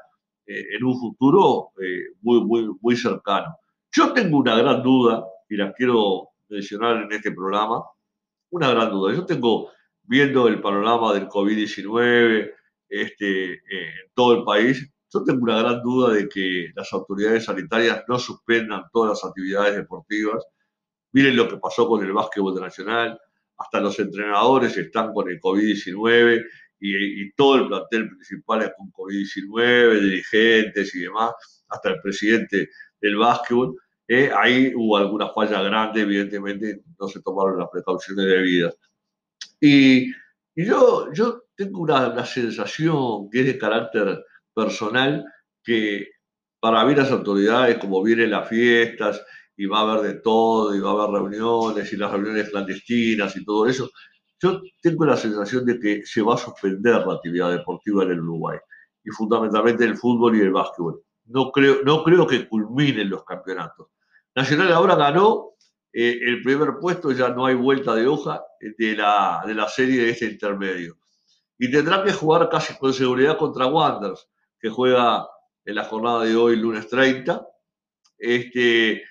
eh, 0.44 0.64
en 0.76 0.84
un 0.84 0.98
futuro 0.98 1.70
eh, 1.80 2.16
muy, 2.20 2.44
muy, 2.44 2.68
muy 2.80 2.96
cercano. 2.96 3.54
Yo 3.92 4.12
tengo 4.12 4.38
una 4.38 4.56
gran 4.56 4.82
duda, 4.82 5.24
y 5.48 5.56
la 5.56 5.72
quiero 5.72 6.30
mencionar 6.48 6.96
en 6.96 7.12
este 7.12 7.30
programa, 7.30 7.84
una 8.50 8.70
gran 8.70 8.90
duda. 8.90 9.14
Yo 9.14 9.24
tengo, 9.24 9.70
viendo 10.02 10.48
el 10.48 10.60
panorama 10.60 11.14
del 11.14 11.28
COVID-19 11.28 12.50
este, 12.88 13.52
en 13.52 14.10
todo 14.14 14.34
el 14.34 14.44
país, 14.44 14.91
yo 15.12 15.24
tengo 15.24 15.42
una 15.42 15.58
gran 15.58 15.82
duda 15.82 16.14
de 16.14 16.28
que 16.28 16.70
las 16.74 16.92
autoridades 16.92 17.44
sanitarias 17.44 18.04
no 18.08 18.18
suspendan 18.18 18.84
todas 18.92 19.10
las 19.10 19.24
actividades 19.30 19.76
deportivas 19.76 20.44
Miren 21.12 21.36
lo 21.36 21.48
que 21.48 21.58
pasó 21.58 21.86
con 21.86 22.02
el 22.02 22.12
básquetbol 22.12 22.58
nacional, 22.58 23.18
hasta 23.58 23.80
los 23.80 23.98
entrenadores 23.98 24.76
están 24.76 25.12
con 25.12 25.28
el 25.28 25.38
COVID-19 25.40 26.42
y, 26.80 27.32
todo 27.34 27.56
el 27.56 27.68
plantel 27.68 28.08
principal 28.08 28.62
es 28.62 28.72
con 28.76 28.90
COVID-19, 28.90 30.00
dirigentes 30.00 30.94
y 30.94 31.00
demás, 31.00 31.32
hasta 31.68 31.90
el 31.90 32.00
presidente 32.00 32.70
del 33.00 33.16
básquetbol. 33.16 33.76
Eh, 34.08 34.30
ahí 34.34 34.72
hubo 34.74 34.96
alguna 34.96 35.28
falla 35.28 35.62
grande, 35.62 36.00
evidentemente 36.00 36.82
no 36.98 37.06
se 37.06 37.22
tomaron 37.22 37.58
las 37.58 37.68
precauciones 37.70 38.26
debidas. 38.26 38.76
Y, 39.60 40.10
yo, 40.56 41.12
yo 41.12 41.44
tengo 41.54 41.82
una, 41.82 42.08
una, 42.08 42.26
sensación 42.26 43.30
que 43.30 43.40
es 43.40 43.46
de 43.46 43.58
carácter 43.58 44.24
personal, 44.54 45.24
que 45.62 46.08
para 46.60 46.84
mí 46.84 46.94
las 46.94 47.10
autoridades, 47.10 47.78
como 47.78 48.02
vienen 48.02 48.30
las 48.30 48.48
fiestas 48.48 49.24
y 49.56 49.66
va 49.66 49.80
a 49.80 49.82
haber 49.82 50.14
de 50.14 50.20
todo, 50.20 50.74
y 50.74 50.80
va 50.80 50.90
a 50.90 51.04
haber 51.04 51.22
reuniones, 51.22 51.92
y 51.92 51.96
las 51.96 52.12
reuniones 52.12 52.50
clandestinas 52.50 53.36
y 53.36 53.44
todo 53.44 53.66
eso. 53.66 53.90
Yo 54.40 54.60
tengo 54.80 55.04
la 55.04 55.16
sensación 55.16 55.64
de 55.66 55.78
que 55.78 56.02
se 56.04 56.22
va 56.22 56.34
a 56.34 56.38
suspender 56.38 57.04
la 57.06 57.14
actividad 57.14 57.50
deportiva 57.50 58.04
en 58.04 58.12
el 58.12 58.20
Uruguay, 58.20 58.58
y 59.04 59.10
fundamentalmente 59.10 59.84
el 59.84 59.96
fútbol 59.96 60.36
y 60.36 60.40
el 60.40 60.52
básquetbol. 60.52 61.02
No 61.26 61.50
creo, 61.50 61.82
no 61.84 62.02
creo 62.02 62.26
que 62.26 62.48
culminen 62.48 63.10
los 63.10 63.24
campeonatos. 63.24 63.88
Nacional 64.34 64.72
ahora 64.72 64.96
ganó 64.96 65.52
eh, 65.92 66.18
el 66.22 66.42
primer 66.42 66.78
puesto, 66.80 67.12
ya 67.12 67.28
no 67.28 67.44
hay 67.46 67.54
vuelta 67.54 67.94
de 67.94 68.06
hoja 68.06 68.42
de 68.60 68.96
la, 68.96 69.42
de 69.46 69.54
la 69.54 69.68
serie 69.68 70.02
de 70.02 70.10
este 70.10 70.26
intermedio. 70.26 70.96
Y 71.58 71.70
tendrá 71.70 72.02
que 72.02 72.12
jugar 72.12 72.48
casi 72.48 72.76
con 72.78 72.92
seguridad 72.92 73.36
contra 73.36 73.66
Wanderers, 73.66 74.28
que 74.62 74.70
juega 74.70 75.26
en 75.64 75.74
la 75.74 75.84
jornada 75.84 76.24
de 76.24 76.36
hoy, 76.36 76.56
lunes 76.56 76.88
30. 76.88 77.44
Este, 78.16 78.92
eh, 78.92 79.02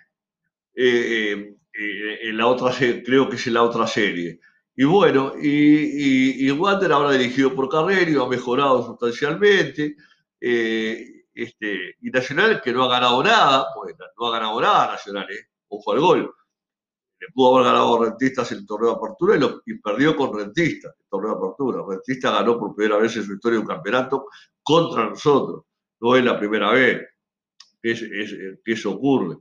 eh, 0.74 1.56
eh, 1.74 2.20
en 2.30 2.38
la 2.38 2.48
otra 2.48 2.72
creo 3.06 3.30
que 3.30 3.36
es 3.36 3.48
en 3.48 3.56
la 3.56 3.64
otra 3.64 3.86
serie. 3.86 4.40
Y 4.74 4.86
bueno, 4.86 5.34
y, 5.40 6.48
y, 6.48 6.52
Wander 6.52 6.94
ahora 6.94 7.12
dirigido 7.12 7.54
por 7.54 7.68
Carrerio, 7.68 8.24
ha 8.24 8.30
mejorado 8.30 8.86
sustancialmente. 8.86 9.98
este, 10.40 11.96
y 12.02 12.10
Nacional, 12.10 12.62
que 12.62 12.72
no 12.72 12.86
ha 12.86 12.90
ganado 12.90 13.22
nada, 13.22 13.68
pues 13.76 13.94
no 14.18 14.28
ha 14.28 14.32
ganado 14.32 14.62
nada 14.62 14.94
Nacional, 14.94 15.28
ojo 15.68 15.92
al 15.92 16.00
gol. 16.00 16.34
Pudo 17.34 17.56
haber 17.56 17.72
ganado 17.72 18.02
a 18.02 18.06
Rentistas 18.06 18.52
el 18.52 18.66
torneo 18.66 18.92
de 18.92 18.96
apertura 18.98 19.62
y, 19.66 19.78
perdió 19.80 20.16
con 20.16 20.38
Rentistas 20.38 20.96
el 21.00 21.06
torneo 21.08 21.32
de 21.32 21.38
apertura. 21.38 21.84
Rentistas 21.88 22.34
ganó 22.34 22.60
por 22.60 22.76
primera 22.76 22.98
vez 22.98 23.16
en 23.18 23.24
su 23.24 23.34
historia 23.34 23.60
un 23.60 23.68
campeonato 23.68 24.28
contra 24.64 25.10
nosotros. 25.10 25.64
No 26.00 26.16
es 26.16 26.24
la 26.24 26.38
primera 26.38 26.72
vez 26.72 27.08
que, 27.82 28.58
que 28.64 28.72
eso 28.72 28.92
ocurre. 28.92 29.38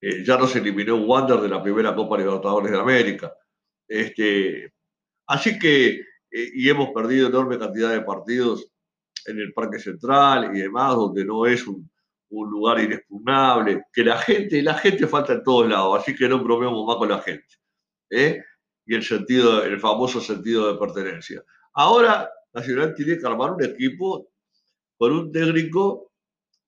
Eh, 0.00 0.24
ya 0.24 0.36
nos 0.36 0.56
eliminó 0.56 0.96
Wander 0.96 1.40
de 1.40 1.48
la 1.48 1.62
primera 1.62 1.94
Copa 1.94 2.16
Libertadores 2.16 2.72
de 2.72 2.78
América. 2.78 3.32
Este, 3.86 4.72
Así 5.26 5.58
que, 5.58 6.00
eh, 6.30 6.50
y 6.54 6.68
hemos 6.68 6.90
perdido 6.90 7.28
enorme 7.28 7.58
cantidad 7.58 7.90
de 7.90 8.02
partidos 8.02 8.68
en 9.26 9.38
el 9.38 9.52
Parque 9.52 9.78
Central 9.78 10.54
y 10.54 10.60
demás, 10.60 10.94
donde 10.96 11.24
no 11.24 11.46
es 11.46 11.66
un, 11.66 11.90
lugar 12.32 12.80
inexpugnable, 12.80 13.84
que 13.92 14.04
la 14.04 14.18
gente, 14.18 14.62
la 14.62 14.74
gente 14.74 15.06
falta 15.06 15.34
en 15.34 15.42
todos 15.42 15.68
lados, 15.68 16.00
así 16.00 16.14
que 16.14 16.28
no 16.28 16.42
bromeamos 16.42 16.86
más 16.86 16.96
con 16.96 17.08
la 17.08 17.20
gente. 17.20 17.56
¿eh? 18.10 18.42
Y 18.86 18.94
el 18.94 19.02
sentido, 19.02 19.62
el 19.62 19.78
famoso 19.80 20.20
sentido 20.20 20.72
de 20.72 20.78
pertenencia. 20.78 21.42
Ahora, 21.74 22.30
Nacional 22.52 22.94
tiene 22.94 23.18
que 23.18 23.26
armar 23.26 23.52
un 23.52 23.64
equipo 23.64 24.28
con 24.98 25.12
un 25.12 25.32
técnico 25.32 26.12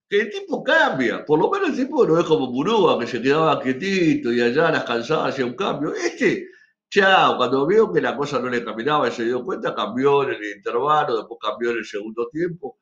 que 0.09 0.23
el 0.23 0.31
tipo 0.31 0.63
cambia. 0.63 1.25
Por 1.25 1.39
lo 1.39 1.51
menos 1.51 1.71
el 1.71 1.77
tipo 1.77 2.07
no 2.07 2.19
es 2.19 2.25
como 2.25 2.51
Murúa, 2.51 2.99
que 2.99 3.07
se 3.07 3.21
quedaba 3.21 3.61
quietito 3.61 4.33
y 4.33 4.41
allá 4.41 4.71
las 4.71 4.85
cansadas 4.85 5.35
hacía 5.35 5.47
un 5.47 5.55
cambio. 5.55 5.95
Este, 5.95 6.49
chao, 6.91 7.37
cuando 7.37 7.67
vio 7.67 7.93
que 7.93 8.01
la 8.01 8.17
cosa 8.17 8.39
no 8.39 8.49
le 8.49 8.65
caminaba 8.65 9.09
y 9.09 9.13
se 9.13 9.25
dio 9.25 9.45
cuenta, 9.45 9.75
cambió 9.75 10.25
en 10.25 10.31
el 10.31 10.57
intervalo, 10.57 11.19
después 11.19 11.39
cambió 11.41 11.71
en 11.71 11.79
el 11.79 11.85
segundo 11.85 12.29
tiempo. 12.31 12.79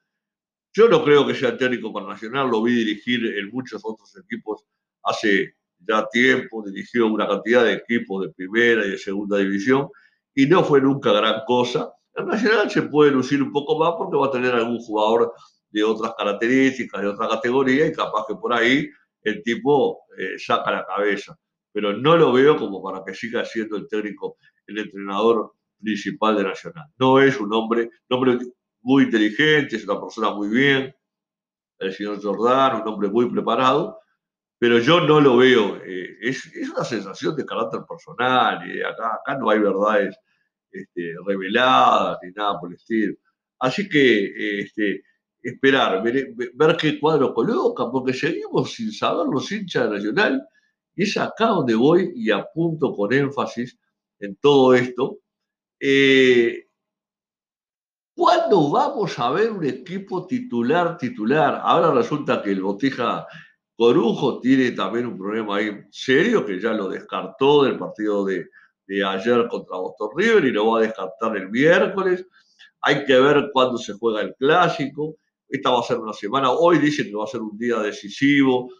Yo 0.72 0.88
no 0.88 1.04
creo 1.04 1.26
que 1.26 1.34
sea 1.34 1.56
técnico 1.56 1.92
para 1.92 2.06
Nacional, 2.06 2.48
lo 2.48 2.62
vi 2.62 2.72
dirigir 2.72 3.26
en 3.38 3.50
muchos 3.50 3.82
otros 3.84 4.16
equipos 4.16 4.64
hace 5.02 5.54
ya 5.78 6.06
tiempo, 6.10 6.62
dirigió 6.64 7.06
una 7.08 7.26
cantidad 7.26 7.64
de 7.64 7.74
equipos 7.74 8.24
de 8.24 8.32
primera 8.32 8.86
y 8.86 8.90
de 8.90 8.98
segunda 8.98 9.38
división 9.38 9.88
y 10.34 10.46
no 10.46 10.64
fue 10.64 10.80
nunca 10.80 11.12
gran 11.12 11.42
cosa. 11.46 11.92
En 12.14 12.26
Nacional 12.26 12.70
se 12.70 12.82
puede 12.82 13.10
lucir 13.10 13.42
un 13.42 13.52
poco 13.52 13.78
más 13.78 13.92
porque 13.98 14.16
va 14.16 14.26
a 14.26 14.30
tener 14.30 14.54
algún 14.54 14.78
jugador 14.78 15.32
de 15.70 15.82
otras 15.82 16.14
características, 16.16 17.00
de 17.00 17.08
otra 17.08 17.28
categoría, 17.28 17.86
y 17.86 17.92
capaz 17.92 18.26
que 18.28 18.34
por 18.34 18.52
ahí 18.52 18.88
el 19.22 19.42
tipo 19.42 20.00
eh, 20.18 20.38
saca 20.38 20.70
la 20.70 20.86
cabeza. 20.86 21.36
Pero 21.72 21.94
no 21.94 22.16
lo 22.16 22.32
veo 22.32 22.56
como 22.56 22.82
para 22.82 23.02
que 23.04 23.14
siga 23.14 23.44
siendo 23.44 23.76
el 23.76 23.88
técnico, 23.88 24.36
el 24.66 24.78
entrenador 24.78 25.52
principal 25.80 26.36
de 26.36 26.44
Nacional. 26.44 26.86
No 26.98 27.18
es 27.20 27.40
un 27.40 27.52
hombre, 27.52 27.88
un 28.08 28.16
hombre 28.16 28.38
muy 28.82 29.04
inteligente, 29.04 29.76
es 29.76 29.84
una 29.84 30.00
persona 30.00 30.32
muy 30.32 30.48
bien, 30.48 30.94
el 31.78 31.92
señor 31.92 32.22
Jordán, 32.22 32.82
un 32.82 32.88
hombre 32.88 33.08
muy 33.08 33.28
preparado, 33.30 33.98
pero 34.58 34.78
yo 34.78 35.00
no 35.00 35.20
lo 35.20 35.36
veo. 35.38 35.76
Eh, 35.84 36.16
es, 36.20 36.46
es, 36.54 36.70
una 36.70 36.84
sensación 36.84 37.34
de 37.36 37.44
carácter 37.44 37.80
personal, 37.88 38.68
y 38.70 38.80
acá, 38.80 39.18
acá 39.20 39.36
no 39.36 39.50
hay 39.50 39.58
verdades 39.58 40.16
este, 40.70 41.14
reveladas 41.26 42.18
ni 42.22 42.30
nada 42.30 42.58
por 42.60 42.70
el 42.70 42.76
estilo. 42.76 43.14
Así 43.58 43.88
que 43.88 44.60
este, 44.60 45.02
esperar, 45.42 46.02
ver, 46.02 46.32
ver, 46.54 46.76
qué 46.76 46.98
cuadro 46.98 47.34
coloca, 47.34 47.90
porque 47.90 48.14
seguimos 48.14 48.72
sin 48.72 48.92
saber 48.92 49.26
los 49.26 49.50
hinchas 49.50 49.90
de 49.90 49.96
Nacional, 49.96 50.42
y 50.94 51.04
es 51.04 51.16
acá 51.16 51.46
donde 51.46 51.74
voy 51.74 52.12
y 52.14 52.30
apunto 52.30 52.92
con 52.94 53.12
énfasis 53.12 53.78
en 54.20 54.36
todo 54.36 54.74
esto. 54.74 55.18
Eh, 55.80 56.68
¿Cuándo 58.14 58.70
vamos 58.70 59.18
a 59.18 59.30
ver 59.30 59.50
un 59.52 59.64
equipo 59.64 60.26
titular 60.26 60.98
titular? 60.98 61.60
Ahora 61.62 61.92
resulta 61.92 62.42
que 62.42 62.50
el 62.50 62.62
Botija 62.62 63.26
Corujo 63.76 64.40
tiene 64.40 64.72
también 64.72 65.06
un 65.06 65.18
problema 65.18 65.56
ahí 65.56 65.70
serio 65.90 66.44
que 66.44 66.60
ya 66.60 66.72
lo 66.72 66.88
descartó 66.88 67.64
del 67.64 67.78
partido 67.78 68.24
de, 68.24 68.48
de 68.86 69.04
ayer 69.04 69.48
contra 69.48 69.76
Boston 69.78 70.10
River 70.16 70.44
y 70.44 70.50
lo 70.50 70.70
va 70.70 70.78
a 70.78 70.82
descartar 70.82 71.36
el 71.36 71.50
miércoles. 71.50 72.26
Hay 72.82 73.04
que 73.04 73.18
ver 73.18 73.50
cuándo 73.52 73.78
se 73.78 73.94
juega 73.94 74.20
el 74.22 74.34
clásico. 74.34 75.16
Esta 75.48 75.70
va 75.70 75.80
a 75.80 75.84
ser 75.84 75.98
una 75.98 76.12
semana. 76.12 76.50
Hoy 76.50 76.78
dicen 76.78 77.06
que 77.06 77.16
va 77.16 77.24
a 77.24 77.28
ser 77.28 77.40
un 77.40 77.56
día 77.56 77.78
decisivo, 77.78 78.70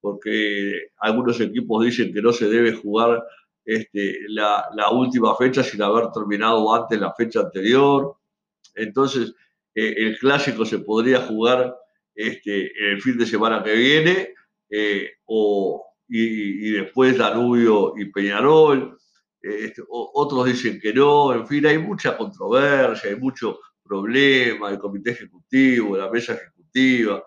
porque 0.00 0.88
algunos 0.98 1.40
equipos 1.40 1.84
dicen 1.84 2.12
que 2.12 2.22
no 2.22 2.32
se 2.32 2.48
debe 2.48 2.74
jugar 2.74 3.22
este, 3.64 4.18
la, 4.28 4.68
última 4.92 5.34
fecha 5.34 5.62
sin 5.64 5.82
haber 5.82 6.10
terminado 6.12 6.72
antes 6.72 7.00
la 7.00 7.12
fecha 7.14 7.40
anterior. 7.40 8.16
Entonces, 8.76 9.34
eh, 9.74 9.94
el 9.96 10.18
clásico 10.18 10.64
se 10.64 10.78
podría 10.78 11.20
jugar 11.22 11.74
este, 12.14 12.72
el 12.92 13.00
fin 13.02 13.18
de 13.18 13.26
semana 13.26 13.62
que 13.62 13.74
viene, 13.74 14.34
eh, 14.70 15.10
o, 15.26 15.84
y, 16.08 16.70
después 16.70 17.18
Danubio 17.18 17.94
y 17.96 18.06
Peñarol. 18.06 18.98
Este, 19.40 19.82
otros 19.88 20.46
dicen 20.46 20.80
que 20.80 20.92
no, 20.92 21.32
en 21.32 21.46
fin, 21.46 21.66
hay 21.66 21.78
mucha 21.78 22.16
controversia, 22.16 23.10
hay 23.10 23.16
mucho 23.16 23.60
problema, 23.82 24.70
el 24.70 24.78
comité 24.78 25.10
ejecutivo, 25.12 25.96
la 25.96 26.10
mesa 26.10 26.34
ejecutiva, 26.34 27.22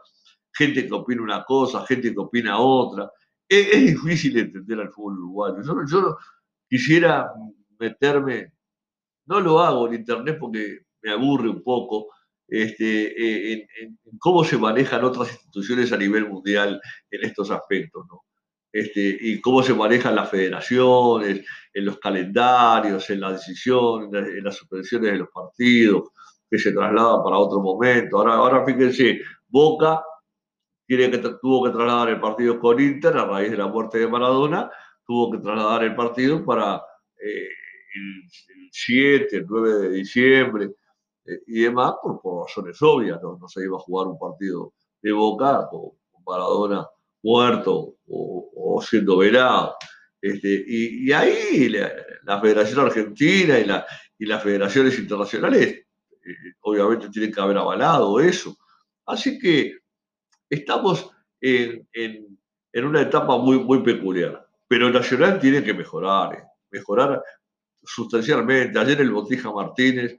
gente 0.51 0.85
que 0.85 0.93
opina 0.93 1.21
una 1.21 1.43
cosa, 1.45 1.85
gente 1.85 2.11
que 2.11 2.19
opina 2.19 2.59
otra. 2.59 3.09
Es, 3.47 3.71
difícil 3.71 4.37
entender 4.37 4.79
al 4.79 4.91
fútbol 4.91 5.19
uruguayo. 5.19 5.61
Yo, 5.63 5.85
yo 5.89 6.17
quisiera 6.69 7.31
meterme, 7.79 8.53
no 9.27 9.39
lo 9.39 9.59
hago 9.59 9.87
en 9.87 9.95
internet 9.95 10.37
porque 10.39 10.88
me 11.01 11.11
aburre 11.11 11.49
un 11.49 11.63
poco, 11.63 12.07
este, 12.47 13.53
en, 13.53 13.67
en, 13.81 13.99
cómo 14.19 14.43
se 14.43 14.57
manejan 14.57 15.03
otras 15.03 15.31
instituciones 15.31 15.91
a 15.93 15.97
nivel 15.97 16.27
mundial 16.27 16.81
en 17.11 17.23
estos 17.23 17.51
aspectos, 17.51 18.05
¿no? 18.09 18.23
Este, 18.71 19.17
y 19.19 19.41
cómo 19.41 19.63
se 19.63 19.73
manejan 19.73 20.15
las 20.15 20.29
federaciones, 20.29 21.43
en 21.73 21.85
los 21.85 21.97
calendarios, 21.99 23.09
en 23.09 23.21
la 23.21 23.31
decisión, 23.31 24.15
en 24.15 24.43
las 24.43 24.55
suspensiones 24.57 25.11
de 25.11 25.17
los 25.17 25.29
partidos, 25.29 26.09
que 26.49 26.59
se 26.59 26.71
trasladan 26.71 27.23
para 27.23 27.37
otro 27.37 27.61
momento. 27.61 28.17
Ahora, 28.17 28.33
ahora 28.35 28.65
fíjense, 28.65 29.21
Boca 29.47 30.03
tiene 30.85 31.09
que, 31.09 31.17
tuvo 31.41 31.63
que 31.63 31.71
trasladar 31.71 32.09
el 32.09 32.19
partido 32.19 32.59
con 32.59 32.79
Inter 32.79 33.17
a 33.17 33.25
raíz 33.25 33.51
de 33.51 33.57
la 33.57 33.67
muerte 33.67 33.99
de 33.99 34.07
Maradona, 34.07 34.69
tuvo 35.05 35.31
que 35.31 35.39
trasladar 35.39 35.83
el 35.83 35.95
partido 35.95 36.43
para 36.45 36.81
eh, 37.23 37.49
el, 37.95 38.69
7, 38.71 39.37
el 39.37 39.45
9 39.47 39.73
de 39.73 39.89
diciembre 39.89 40.69
eh, 41.29 41.43
y 41.47 41.61
demás, 41.61 41.93
por, 42.01 42.19
razones 42.45 42.81
obvias, 42.81 43.19
¿no? 43.21 43.39
se 43.47 43.63
iba 43.63 43.77
a 43.77 43.81
jugar 43.81 44.07
un 44.07 44.17
partido 44.17 44.73
de 45.01 45.11
Boca 45.11 45.67
con, 45.69 45.91
Maradona 46.25 46.87
muerto 47.23 47.95
o, 48.07 48.83
siendo 48.87 49.17
velado. 49.17 49.75
Este, 50.21 50.63
y, 50.67 51.11
ahí 51.11 51.69
la, 51.69 52.39
Federación 52.39 52.85
Argentina 52.85 53.57
y, 53.57 53.65
la, 53.65 53.85
y 54.17 54.25
las 54.25 54.43
federaciones 54.43 54.99
internacionales 54.99 55.67
eh, 55.69 56.53
obviamente 56.61 57.09
tienen 57.09 57.31
que 57.31 57.41
haber 57.41 57.57
avalado 57.57 58.19
eso. 58.19 58.55
Así 59.05 59.39
que 59.39 59.79
estamos 60.49 61.09
en, 61.41 61.87
una 62.75 63.01
etapa 63.01 63.37
muy, 63.37 63.59
muy 63.59 63.81
peculiar. 63.81 64.45
Pero 64.67 64.91
Nacional 64.91 65.39
tiene 65.39 65.63
que 65.63 65.73
mejorar, 65.73 66.35
eh, 66.35 66.43
mejorar 66.71 67.23
sustancialmente. 67.83 68.77
Ayer 68.77 69.01
el 69.01 69.11
Botija 69.11 69.51
Martínez, 69.51 70.17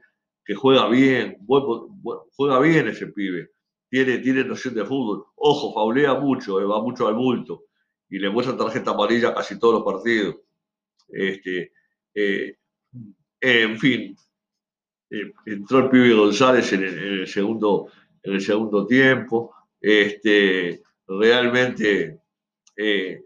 que 0.51 0.57
juega 0.57 0.89
bien, 0.89 1.39
juega 1.47 2.59
bien 2.59 2.89
ese 2.89 3.07
pibe, 3.07 3.53
tiene, 3.89 4.19
tiene 4.19 4.43
noción 4.43 4.75
de 4.75 4.85
fútbol. 4.85 5.27
Ojo, 5.37 5.73
faulea 5.73 6.15
mucho, 6.15 6.61
eh, 6.61 6.65
va 6.65 6.83
mucho 6.83 7.07
al 7.07 7.15
bulto 7.15 7.67
y 8.09 8.19
le 8.19 8.31
muestra 8.31 8.57
tarjeta 8.57 8.91
amarilla 8.91 9.33
casi 9.33 9.61
todos 9.61 9.75
los 9.75 9.85
partidos. 9.85 10.39
Este, 11.07 11.71
en 12.13 13.79
fin, 13.79 14.17
eh, 15.09 15.33
entró 15.47 15.79
el 15.79 15.89
pibe 15.89 16.15
González 16.15 16.73
en 16.73 16.83
el, 16.83 17.29
segundo, 17.29 17.87
en 18.21 18.33
el 18.33 18.41
segundo 18.41 18.89
tiempo. 18.89 19.55
Este, 19.81 20.83
realmente, 21.07 22.23
eh, 22.77 23.23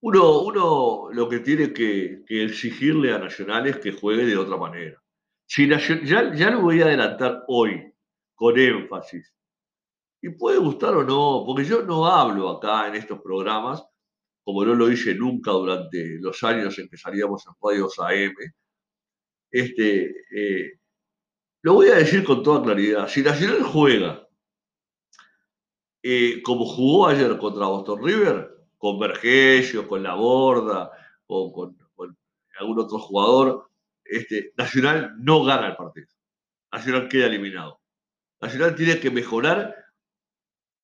uno, 0.00 0.40
uno 0.40 1.08
lo 1.12 1.28
que 1.28 1.38
tiene 1.38 1.72
que, 1.72 2.24
exigirle 2.28 3.12
a 3.12 3.20
Nacional 3.20 3.68
es 3.68 3.76
que 3.76 3.92
juegue 3.92 4.26
de 4.26 4.36
otra 4.36 4.56
manera. 4.56 5.00
Si 5.48 5.66
ya, 5.66 6.34
ya 6.34 6.50
lo 6.50 6.60
voy 6.60 6.82
a 6.82 6.84
adelantar 6.84 7.44
hoy, 7.48 7.90
con 8.34 8.58
énfasis. 8.58 9.32
Y 10.20 10.30
puede 10.30 10.58
gustar 10.58 10.94
o 10.94 11.04
no, 11.04 11.44
porque 11.46 11.64
yo 11.64 11.82
no 11.82 12.06
hablo 12.06 12.50
acá 12.50 12.88
en 12.88 12.96
estos 12.96 13.20
programas, 13.22 13.82
como 14.44 14.64
no 14.64 14.74
lo 14.74 14.92
hice 14.92 15.14
nunca 15.14 15.52
durante 15.52 16.18
los 16.20 16.42
años 16.44 16.78
en 16.78 16.88
que 16.88 16.98
salíamos 16.98 17.46
en 17.46 17.54
radios 17.62 17.98
AM, 17.98 18.34
este, 19.50 20.14
eh, 20.30 20.72
lo 21.62 21.74
voy 21.74 21.88
a 21.88 21.96
decir 21.96 22.24
con 22.24 22.42
toda 22.42 22.62
claridad. 22.62 23.08
Si 23.08 23.22
Nacional 23.22 23.62
juega 23.62 24.28
eh, 26.02 26.42
como 26.42 26.64
jugó 26.64 27.08
ayer 27.08 27.36
contra 27.38 27.66
Boston 27.66 28.04
River, 28.04 28.50
con 28.76 28.98
Vergesio, 28.98 29.88
con 29.88 30.02
La 30.02 30.14
Borda, 30.14 30.90
o 31.26 31.52
con, 31.52 31.76
algún 32.60 32.78
otro 32.80 32.98
jugador, 32.98 33.67
este, 34.08 34.52
Nacional 34.56 35.14
no 35.18 35.44
gana 35.44 35.68
el 35.68 35.76
partido. 35.76 36.08
Nacional 36.72 37.08
queda 37.08 37.26
eliminado. 37.26 37.80
Nacional 38.40 38.74
tiene 38.74 38.98
que 39.00 39.10
mejorar, 39.10 39.74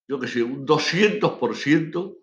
yo 0.08 0.18
que 0.20 0.28
sé, 0.28 0.42
un 0.42 0.66
200% 0.66 2.18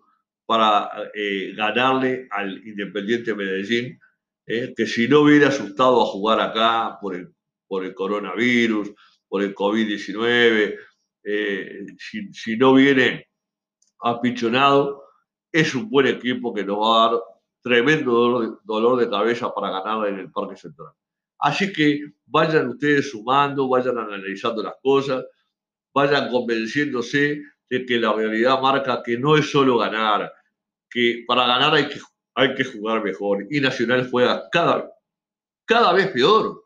para 0.46 0.90
eh, 1.14 1.52
ganarle 1.54 2.28
al 2.30 2.66
Independiente 2.66 3.34
Medellín, 3.34 3.98
eh, 4.46 4.74
que 4.76 4.86
si 4.86 5.08
no 5.08 5.20
hubiera 5.20 5.48
asustado 5.48 6.02
a 6.02 6.06
jugar 6.06 6.40
acá 6.40 6.98
por 7.00 7.14
el 7.14 7.32
por 7.72 7.86
el 7.86 7.94
coronavirus, 7.94 8.92
por 9.26 9.42
el 9.42 9.54
COVID-19, 9.54 10.78
eh, 11.24 11.86
si, 12.32 12.54
no 12.58 12.74
viene 12.74 13.28
apichonado, 13.98 15.04
es 15.50 15.74
un 15.74 15.88
buen 15.88 16.06
equipo 16.06 16.52
que 16.52 16.66
nos 16.66 16.76
va 16.76 17.06
a 17.06 17.10
dar 17.12 17.20
tremendo 17.62 18.58
dolor 18.64 18.98
de, 18.98 19.08
cabeza 19.08 19.54
para 19.54 19.70
ganar 19.70 20.08
en 20.08 20.18
el 20.18 20.30
Parque 20.30 20.56
Central. 20.56 20.92
Así 21.38 21.72
que 21.72 22.00
vayan 22.26 22.68
ustedes 22.68 23.10
sumando, 23.10 23.68
vayan 23.68 23.98
analizando 23.98 24.62
las 24.62 24.74
cosas, 24.82 25.24
vayan 25.94 26.30
convenciéndose 26.30 27.40
de 27.70 27.86
que 27.86 27.98
la 27.98 28.12
realidad 28.12 28.60
marca 28.60 29.02
que 29.04 29.16
no 29.16 29.36
es 29.36 29.50
solo 29.50 29.78
ganar, 29.78 30.32
que 30.90 31.24
para 31.26 31.46
ganar 31.46 31.74
hay 31.74 31.88
que, 31.88 32.00
hay 32.34 32.54
que 32.54 32.64
jugar 32.64 33.02
mejor. 33.02 33.46
Y 33.50 33.60
Nacional 33.60 34.08
juega 34.10 34.48
cada, 34.50 34.92
cada 35.64 35.92
vez 35.92 36.08
peor. 36.08 36.64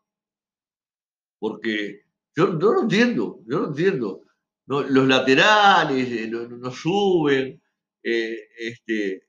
Porque 1.38 2.02
yo, 2.34 2.48
no 2.48 2.82
entiendo, 2.82 3.40
yo 3.46 3.60
no 3.60 3.66
entiendo. 3.68 4.22
los 4.66 5.06
laterales 5.06 6.08
eh, 6.10 6.28
no, 6.28 6.70
suben, 6.70 7.62
eh, 8.02 8.48
este, 8.58 9.25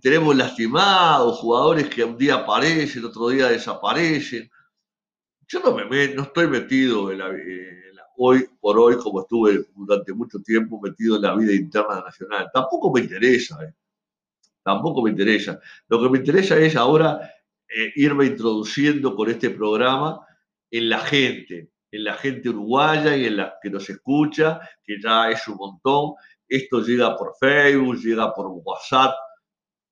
tenemos 0.00 0.36
lastimados, 0.36 1.38
jugadores 1.38 1.88
que 1.88 2.04
un 2.04 2.16
día 2.16 2.36
aparecen, 2.36 3.04
otro 3.04 3.28
día 3.28 3.48
desaparecen. 3.48 4.50
Yo 5.48 5.60
no, 5.60 5.74
me, 5.74 6.08
no 6.14 6.22
estoy 6.22 6.46
metido 6.46 7.10
hoy 8.16 8.46
por 8.60 8.78
hoy, 8.78 8.96
como 8.98 9.22
estuve 9.22 9.64
durante 9.74 10.12
mucho 10.12 10.38
tiempo 10.40 10.80
metido 10.80 11.16
en 11.16 11.22
la 11.22 11.34
vida 11.34 11.52
interna 11.52 12.02
nacional. 12.04 12.50
Tampoco 12.52 12.92
me 12.92 13.00
interesa, 13.00 13.58
tampoco 14.62 15.02
me 15.02 15.10
interesa. 15.10 15.58
Lo 15.88 16.00
que 16.00 16.08
me 16.10 16.18
interesa 16.18 16.58
es 16.58 16.76
ahora 16.76 17.20
irme 17.96 18.26
introduciendo 18.26 19.14
con 19.14 19.30
este 19.30 19.50
programa 19.50 20.20
en 20.70 20.88
la 20.88 21.00
gente, 21.00 21.70
en 21.90 22.04
la 22.04 22.14
gente 22.14 22.48
uruguaya 22.48 23.16
y 23.16 23.26
en 23.26 23.36
la 23.38 23.54
que 23.62 23.70
nos 23.70 23.88
escucha, 23.88 24.60
que 24.84 25.00
ya 25.02 25.30
es 25.30 25.46
un 25.48 25.56
montón. 25.56 26.14
Esto 26.48 26.80
llega 26.80 27.16
por 27.16 27.34
Facebook, 27.38 27.96
llega 27.96 28.32
por 28.34 28.46
WhatsApp. 28.48 29.14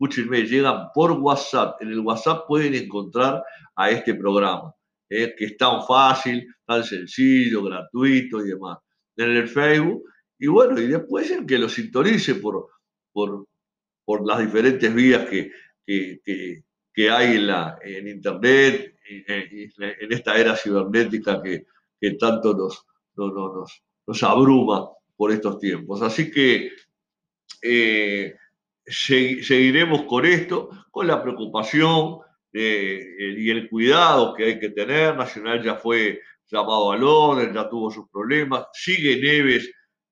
Escúchenme, 0.01 0.43
llegan 0.43 0.93
por 0.95 1.11
WhatsApp. 1.11 1.83
En 1.83 1.89
el 1.89 1.99
WhatsApp 1.99 2.47
pueden 2.47 2.73
encontrar 2.75 3.43
a 3.75 3.91
este 3.91 4.15
programa, 4.15 4.73
eh, 5.11 5.35
que 5.37 5.47
es 5.47 5.57
tan 5.57 5.85
fácil, 5.85 6.47
tan 6.65 6.85
sencillo, 6.85 7.65
gratuito 7.65 8.45
y 8.45 8.51
demás. 8.51 8.79
En 9.17 9.31
el 9.31 9.49
Facebook. 9.49 10.05
Y 10.39 10.47
bueno, 10.47 10.81
y 10.81 10.87
después 10.87 11.29
el 11.33 11.45
que 11.45 11.59
lo 11.59 11.69
sintonice 11.69 12.37
por, 12.37 12.69
por, 13.13 13.47
por 14.05 14.25
las 14.25 14.39
diferentes 14.39 14.95
vías 14.95 15.27
que, 15.29 15.51
que, 15.85 16.63
que 16.95 17.11
hay 17.11 17.37
en, 17.37 17.49
la, 17.49 17.77
en 17.83 18.07
Internet, 18.07 18.99
en 19.09 20.13
esta 20.13 20.37
era 20.37 20.55
cibernética 20.55 21.43
que, 21.43 21.67
tanto 22.21 22.55
nos, 22.55 22.87
nos, 23.17 23.83
nos, 24.07 24.23
abruma 24.23 24.89
por 25.17 25.33
estos 25.33 25.59
tiempos. 25.59 26.03
Así 26.03 26.31
que 26.31 26.71
eh, 27.63 28.35
seguiremos 28.89 30.03
con 30.03 30.25
esto, 30.25 30.71
con 30.91 31.07
la 31.07 31.23
preocupación 31.23 32.19
eh, 32.53 33.01
y 33.37 33.51
el 33.51 33.69
cuidado 33.69 34.35
que 34.35 34.45
hay 34.45 34.59
que 34.59 34.71
tener. 34.71 35.17
Nacional 35.17 35.63
ya 35.63 35.77
fue 35.77 36.21
llamado 36.51 36.93
al 36.93 37.03
orden, 37.05 37.55
ya 37.55 37.69
tuvo 37.69 37.91
sus 37.91 38.09
problemas. 38.11 38.67
Sigue 38.73 39.21
Neves. 39.21 39.71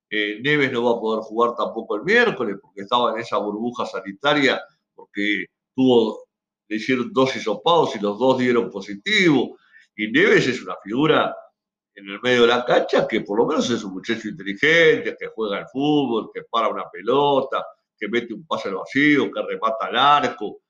Eh, 0.09 0.39
Neves 0.41 0.71
no 0.71 0.83
va 0.83 0.97
a 0.97 0.99
poder 0.99 1.21
jugar 1.23 1.55
tampoco 1.57 1.95
el 1.95 2.03
miércoles 2.03 2.57
porque 2.61 2.81
estaba 2.81 3.11
en 3.11 3.19
esa 3.19 3.37
burbuja 3.37 3.85
sanitaria, 3.85 4.61
porque 4.95 5.47
tuvo 5.75 6.27
le 6.69 6.79
dos 7.11 7.35
hisopados 7.35 7.95
y 7.95 7.99
los 7.99 8.19
dos 8.19 8.37
dieron 8.37 8.69
positivo. 8.69 9.57
Y 9.95 10.11
Neves 10.11 10.47
es 10.47 10.61
una 10.61 10.75
figura 10.83 11.35
en 11.95 12.07
el 12.09 12.21
medio 12.21 12.41
de 12.41 12.47
la 12.47 12.63
cancha 12.63 13.07
que 13.07 13.21
por 13.21 13.39
lo 13.39 13.47
menos 13.47 13.69
es 13.69 13.83
un 13.83 13.93
muchacho 13.93 14.27
inteligente, 14.27 15.15
que 15.19 15.27
juega 15.33 15.57
al 15.57 15.67
fútbol, 15.67 16.29
que 16.33 16.43
para 16.49 16.69
una 16.69 16.87
pelota, 16.91 17.65
que 17.97 18.07
mete 18.07 18.33
un 18.33 18.45
pase 18.45 18.69
al 18.69 18.75
vacío, 18.75 19.31
que 19.31 19.41
remata 19.41 19.87
al 19.87 19.97
arco. 19.97 20.61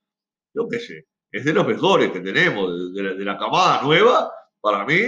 Yo 0.54 0.66
qué 0.68 0.80
sé, 0.80 1.06
es 1.30 1.44
de 1.44 1.52
los 1.52 1.66
mejores 1.66 2.10
que 2.10 2.20
tenemos, 2.20 2.94
de, 2.94 3.24
la, 3.24 3.38
camada 3.38 3.82
nueva, 3.82 4.32
para 4.60 4.84
mí 4.84 5.00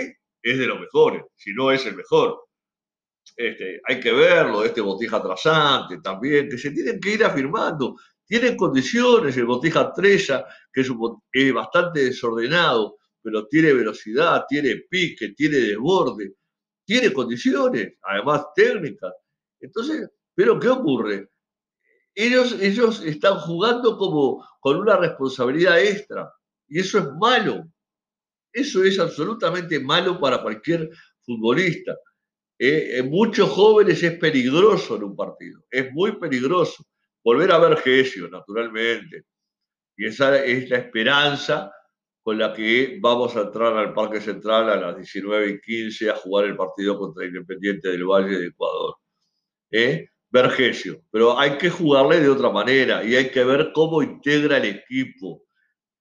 es 0.42 0.58
de 0.58 0.66
los 0.66 0.78
mejores, 0.78 1.22
si 1.34 1.52
no 1.52 1.70
es 1.70 1.84
el 1.86 1.96
mejor. 1.96 2.44
Este, 3.36 3.80
hay 3.86 4.00
que 4.00 4.12
verlo, 4.12 4.64
este 4.64 4.80
botija 4.80 5.22
trasante 5.22 5.98
también, 6.02 6.48
que 6.48 6.58
se 6.58 6.70
tienen 6.70 7.00
que 7.00 7.14
ir 7.14 7.24
afirmando. 7.24 7.96
Tienen 8.26 8.56
condiciones, 8.56 9.36
el 9.36 9.46
Botija 9.46 9.92
Trella, 9.92 10.46
que 10.72 10.82
es, 10.82 11.52
bastante 11.52 12.04
desordenado, 12.04 12.98
pero 13.20 13.48
tiene 13.48 13.72
velocidad, 13.72 14.44
tiene 14.48 14.84
pique, 14.88 15.30
tiene 15.30 15.56
desborde, 15.56 16.34
tiene 16.84 17.12
condiciones, 17.12 17.94
además 18.02 18.46
técnicas. 18.54 19.12
Entonces, 19.58 20.08
¿pero 20.32 20.60
qué 20.60 20.68
ocurre? 20.68 21.30
Ellos, 22.22 22.56
ellos 22.60 23.02
están 23.02 23.38
jugando 23.38 23.96
como 23.96 24.46
con 24.60 24.76
una 24.76 24.96
responsabilidad 24.96 25.80
extra 25.80 26.30
y 26.68 26.80
eso 26.80 26.98
es 26.98 27.06
malo. 27.18 27.64
Eso 28.52 28.84
es 28.84 28.98
absolutamente 28.98 29.80
malo 29.80 30.20
para 30.20 30.42
cualquier 30.42 30.90
futbolista. 31.22 31.96
Eh, 32.58 32.98
en 32.98 33.08
muchos 33.08 33.48
jóvenes 33.48 34.02
es 34.02 34.18
peligroso 34.18 34.96
en 34.96 35.04
un 35.04 35.16
partido, 35.16 35.64
es 35.70 35.90
muy 35.92 36.18
peligroso 36.18 36.84
volver 37.24 37.52
a 37.52 37.58
ver 37.58 37.78
Gesio, 37.78 38.28
naturalmente. 38.28 39.24
Y 39.96 40.06
esa 40.06 40.44
es 40.44 40.68
la 40.68 40.76
esperanza 40.76 41.72
con 42.22 42.38
la 42.38 42.52
que 42.52 42.98
vamos 43.00 43.34
a 43.34 43.42
entrar 43.42 43.74
al 43.78 43.94
Parque 43.94 44.20
Central 44.20 44.68
a 44.68 44.76
las 44.76 44.96
19 44.96 45.48
y 45.48 45.60
15 45.60 46.10
a 46.10 46.16
jugar 46.16 46.46
el 46.46 46.56
partido 46.56 46.98
contra 46.98 47.24
Independiente 47.24 47.88
del 47.88 48.04
Valle 48.04 48.38
de 48.38 48.46
Ecuador. 48.48 48.96
¿Eh? 49.70 50.08
Ver 50.30 50.50
Gesio. 50.50 51.02
Pero 51.10 51.38
hay 51.38 51.58
que 51.58 51.70
jugarle 51.70 52.20
de 52.20 52.28
otra 52.28 52.50
manera 52.50 53.04
y 53.04 53.16
hay 53.16 53.30
que 53.30 53.44
ver 53.44 53.72
cómo 53.74 54.02
integra 54.02 54.58
el 54.58 54.64
equipo. 54.64 55.42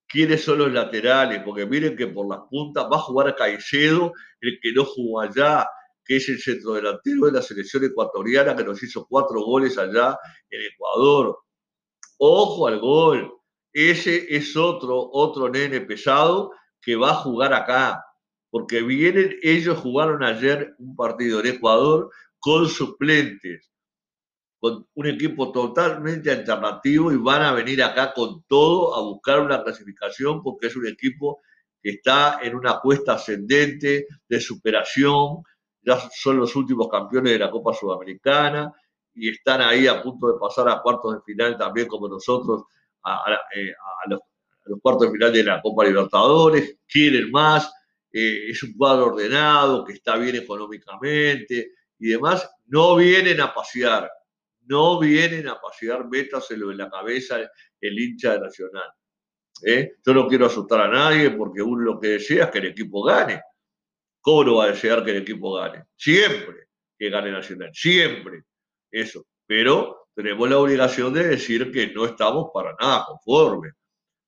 ¿Quiénes 0.08 0.44
son 0.44 0.60
los 0.60 0.72
laterales? 0.72 1.42
Porque 1.44 1.66
miren 1.66 1.96
que 1.96 2.08
por 2.08 2.28
las 2.28 2.42
puntas 2.50 2.86
va 2.92 2.98
a 2.98 3.02
jugar 3.02 3.36
Caicedo, 3.36 4.12
el 4.42 4.60
que 4.62 4.72
no 4.74 4.86
jugó 4.86 5.22
allá, 5.22 5.68
que 6.04 6.18
es 6.18 6.28
el 6.30 6.40
centro 6.40 6.74
delantero 6.74 7.28
de 7.28 7.34
la 7.34 7.42
selección 7.42 7.84
ecuatoriana 7.84 8.56
que 8.56 8.64
nos 8.64 8.82
hizo 8.82 9.06
cuatro 9.08 9.44
goles 9.44 9.78
allá 9.78 10.18
en 10.50 10.62
Ecuador. 10.74 11.38
Ojo 12.18 12.68
al 12.68 12.80
gol. 12.80 13.32
Ese 13.72 14.26
es 14.36 14.58
otro, 14.58 15.10
otro 15.12 15.50
nene 15.50 15.82
pesado 15.82 16.52
que 16.82 16.96
va 16.96 17.12
a 17.12 17.16
jugar 17.16 17.54
acá. 17.54 18.04
Porque 18.50 18.82
vienen, 18.82 19.38
ellos 19.44 19.78
jugaron 19.78 20.24
ayer 20.24 20.74
un 20.80 20.96
partido 20.96 21.40
en 21.40 21.48
Ecuador 21.48 22.10
con 22.40 22.68
suplentes, 22.68 23.70
con 24.60 24.86
un 24.94 25.08
equipo 25.08 25.52
totalmente 25.52 26.32
alternativo 26.32 27.12
y 27.12 27.18
van 27.18 27.42
a 27.44 27.54
venir 27.54 27.82
acá 27.82 28.14
con 28.14 28.44
todo 28.44 28.96
a 28.96 29.02
buscar 29.02 29.40
una 29.40 29.64
clasificación 29.64 30.44
porque 30.44 30.68
es 30.68 30.76
un 30.76 30.86
equipo 30.86 31.40
que 31.82 31.92
está 31.92 32.40
en 32.44 32.56
una 32.56 32.80
cuesta 32.80 33.14
ascendente 33.14 34.08
de 34.28 34.40
superación, 34.42 35.44
ya 35.82 35.98
son 36.14 36.38
los 36.38 36.56
últimos 36.58 36.90
campeones 36.90 37.34
de 37.34 37.40
la 37.40 37.50
Copa 37.50 37.74
Sudamericana 37.74 38.74
y 39.14 39.30
están 39.30 39.62
ahí 39.62 39.88
a 39.88 40.04
punto 40.04 40.28
de 40.28 40.40
pasar 40.40 40.68
a 40.68 40.82
cuartos 40.82 41.16
de 41.16 41.22
final 41.22 41.58
también 41.58 41.88
como 41.88 42.10
nosotros 42.10 42.64
a, 43.04 43.34
eh, 43.56 43.74
los, 44.08 44.20
cuartos 44.82 45.08
de 45.08 45.14
final 45.14 45.32
de 45.32 45.44
la 45.44 45.62
Copa 45.62 45.86
Libertadores, 45.86 46.78
quieren 46.86 47.32
más, 47.32 47.72
eh, 48.12 48.50
es 48.50 48.62
un 48.62 48.74
cuadro 48.74 49.08
ordenado, 49.08 49.86
que 49.86 49.94
está 49.94 50.18
bien 50.18 50.36
económicamente 50.36 51.72
y 51.98 52.10
demás, 52.10 52.50
no 52.68 52.98
vienen 52.98 53.40
a 53.42 53.54
pasear, 53.54 54.10
no 54.70 55.00
vienen 55.00 55.48
a 55.48 55.60
pasear, 55.60 56.08
métaselo 56.08 56.72
en 56.72 56.78
la 56.78 56.90
cabeza 56.90 57.40
el 57.82 58.00
hincha 58.00 58.34
de 58.34 58.40
Nacional. 58.42 58.90
¿eh? 59.66 59.96
Yo 60.06 60.14
no 60.14 60.28
quiero 60.28 60.46
asustar 60.46 60.82
a 60.82 60.88
nadie 60.88 61.32
porque 61.32 61.62
uno 61.62 61.82
lo 61.84 62.00
que 62.00 62.10
desea 62.10 62.46
es 62.46 62.52
que 62.52 62.60
el 62.60 62.68
equipo 62.68 63.04
gane 63.04 63.42
¿Cómo 64.22 64.44
no 64.44 64.56
va 64.58 64.66
a 64.66 64.72
desear 64.72 65.04
que 65.04 65.12
el 65.12 65.18
equipo 65.18 65.54
gane? 65.56 65.86
Siempre 65.96 66.68
que 66.98 67.10
gane 67.10 67.32
Nacional, 67.32 67.72
siempre. 67.74 68.44
Eso. 68.92 69.26
Pero 69.48 70.10
tenemos 70.14 70.50
la 70.50 70.60
obligación 70.60 71.14
de 71.14 71.30
decir 71.30 71.72
que 71.72 71.88
no 71.94 72.06
estamos 72.06 72.50
para 72.54 72.76
nada 72.80 73.06
conformes. 73.08 73.74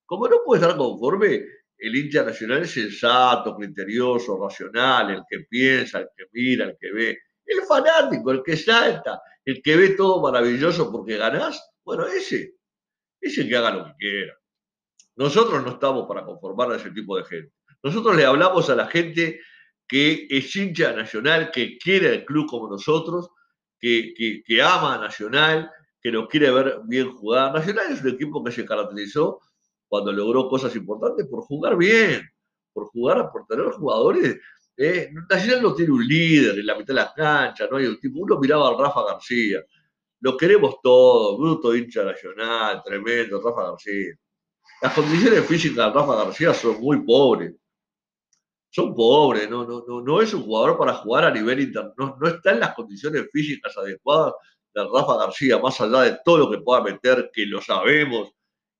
Como 0.06 0.26
no 0.28 0.38
puede 0.44 0.62
estar 0.62 0.76
conforme, 0.76 1.44
el 1.78 1.96
hincha 1.96 2.24
nacional 2.24 2.62
es 2.62 2.70
sensato, 2.70 3.54
criterioso, 3.54 4.42
racional, 4.42 5.10
el 5.10 5.22
que 5.28 5.40
piensa, 5.40 5.98
el 5.98 6.08
que 6.16 6.24
mira, 6.32 6.64
el 6.64 6.76
que 6.80 6.92
ve. 6.92 7.18
El 7.44 7.62
fanático, 7.62 8.30
el 8.30 8.42
que 8.42 8.56
salta, 8.56 9.20
el 9.44 9.62
que 9.62 9.76
ve 9.76 9.90
todo 9.90 10.20
maravilloso 10.22 10.90
porque 10.90 11.16
ganás, 11.16 11.62
bueno, 11.84 12.06
ese, 12.06 12.54
ese 13.20 13.48
que 13.48 13.56
haga 13.56 13.70
lo 13.70 13.84
que 13.86 13.94
quiera. 13.98 14.34
Nosotros 15.16 15.62
no 15.62 15.72
estamos 15.72 16.06
para 16.06 16.24
conformar 16.24 16.72
a 16.72 16.76
ese 16.76 16.90
tipo 16.90 17.16
de 17.16 17.24
gente. 17.24 17.52
Nosotros 17.82 18.16
le 18.16 18.24
hablamos 18.24 18.70
a 18.70 18.76
la 18.76 18.86
gente 18.86 19.40
que 19.86 20.26
es 20.30 20.56
hincha 20.56 20.92
Nacional, 20.92 21.50
que 21.50 21.76
quiere 21.78 22.14
el 22.14 22.24
club 22.24 22.46
como 22.48 22.68
nosotros, 22.68 23.28
que, 23.78 24.14
que, 24.46 24.62
ama 24.62 24.94
a 24.94 24.98
Nacional, 24.98 25.70
que 26.00 26.12
nos 26.12 26.28
quiere 26.28 26.50
ver 26.50 26.80
bien 26.84 27.10
jugar. 27.10 27.52
Nacional 27.52 27.92
es 27.92 28.00
un 28.00 28.10
equipo 28.10 28.42
que 28.42 28.52
se 28.52 28.64
caracterizó 28.64 29.40
cuando 29.88 30.12
logró 30.12 30.48
cosas 30.48 30.74
importantes 30.76 31.26
por 31.26 31.42
jugar 31.42 31.76
bien, 31.76 32.22
por 32.72 32.86
jugar, 32.86 33.30
por 33.32 33.46
tener 33.46 33.66
jugadores. 33.72 34.40
Eh, 34.76 35.10
Nacional 35.28 35.62
no 35.62 35.74
tiene 35.74 35.92
un 35.92 36.06
líder 36.06 36.58
en 36.58 36.66
la 36.66 36.74
mitad 36.74 36.94
de 36.94 37.00
la 37.00 37.12
cancha, 37.14 37.68
no 37.70 37.76
hay 37.76 37.86
un 37.86 38.00
tipo. 38.00 38.20
Uno 38.20 38.38
miraba 38.38 38.68
al 38.68 38.78
Rafa 38.78 39.04
García. 39.04 39.62
Lo 40.20 40.36
queremos 40.36 40.76
todos, 40.82 41.38
bruto 41.38 41.74
hincha 41.74 42.04
nacional, 42.04 42.82
tremendo, 42.84 43.40
Rafa 43.42 43.70
García. 43.70 44.14
Las 44.80 44.94
condiciones 44.94 45.46
físicas 45.46 45.76
de 45.86 45.92
Rafa 45.92 46.24
García 46.24 46.54
son 46.54 46.80
muy 46.80 47.00
pobres 47.04 47.54
son 48.72 48.94
pobres, 48.94 49.50
no, 49.50 49.64
no, 49.66 49.84
no, 49.86 50.00
no 50.00 50.22
es 50.22 50.32
un 50.32 50.44
jugador 50.44 50.78
para 50.78 50.94
jugar 50.94 51.24
a 51.24 51.30
nivel 51.30 51.60
internacional, 51.60 52.16
no, 52.18 52.26
está 52.26 52.52
en 52.52 52.60
las 52.60 52.74
condiciones 52.74 53.28
físicas 53.30 53.76
adecuadas 53.76 54.32
de 54.74 54.82
Rafa 54.84 55.18
García, 55.18 55.58
más 55.58 55.78
allá 55.78 56.00
de 56.00 56.18
todo 56.24 56.38
lo 56.38 56.50
que 56.50 56.58
pueda 56.58 56.82
meter, 56.82 57.30
que 57.34 57.44
lo 57.44 57.60
sabemos 57.60 58.32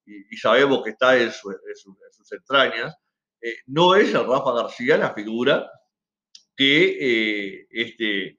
y, 0.07 0.35
sabemos 0.39 0.83
que 0.83 0.91
está 0.91 1.19
en, 1.19 1.31
sus 1.31 2.33
entrañas, 2.33 2.97
eh, 3.43 3.57
no 3.67 3.95
es 3.95 4.15
el 4.15 4.27
Rafa 4.27 4.53
García 4.53 4.97
la 4.97 5.13
figura 5.13 5.71
que 6.57 6.99
eh, 7.01 7.67
este, 7.71 8.39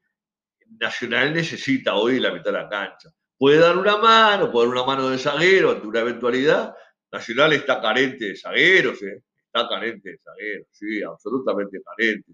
Nacional 0.80 1.34
necesita 1.34 1.96
hoy 1.96 2.20
la 2.20 2.32
mitad 2.32 2.46
de 2.46 2.64
la 2.64 2.70
cancha. 2.70 3.10
Puede 3.38 3.60
dar 3.60 3.78
una 3.78 3.98
mano, 3.98 4.52
puede 4.52 4.68
dar 4.68 4.76
una 4.78 4.86
mano 4.86 5.10
de 5.10 5.18
zaguero 5.18 5.72
ante 5.72 5.88
una 5.88 6.00
eventualidad. 6.00 6.74
Nacional 7.12 7.54
está 7.54 7.82
carente 7.82 8.26
de 8.26 8.36
zagueros, 8.36 9.02
¿eh? 9.04 9.22
está 9.46 9.68
carente 9.68 10.12
de 10.12 10.18
zagueros, 10.18 10.68
sí, 10.72 11.02
absolutamente 11.04 11.82
carente. 11.84 12.32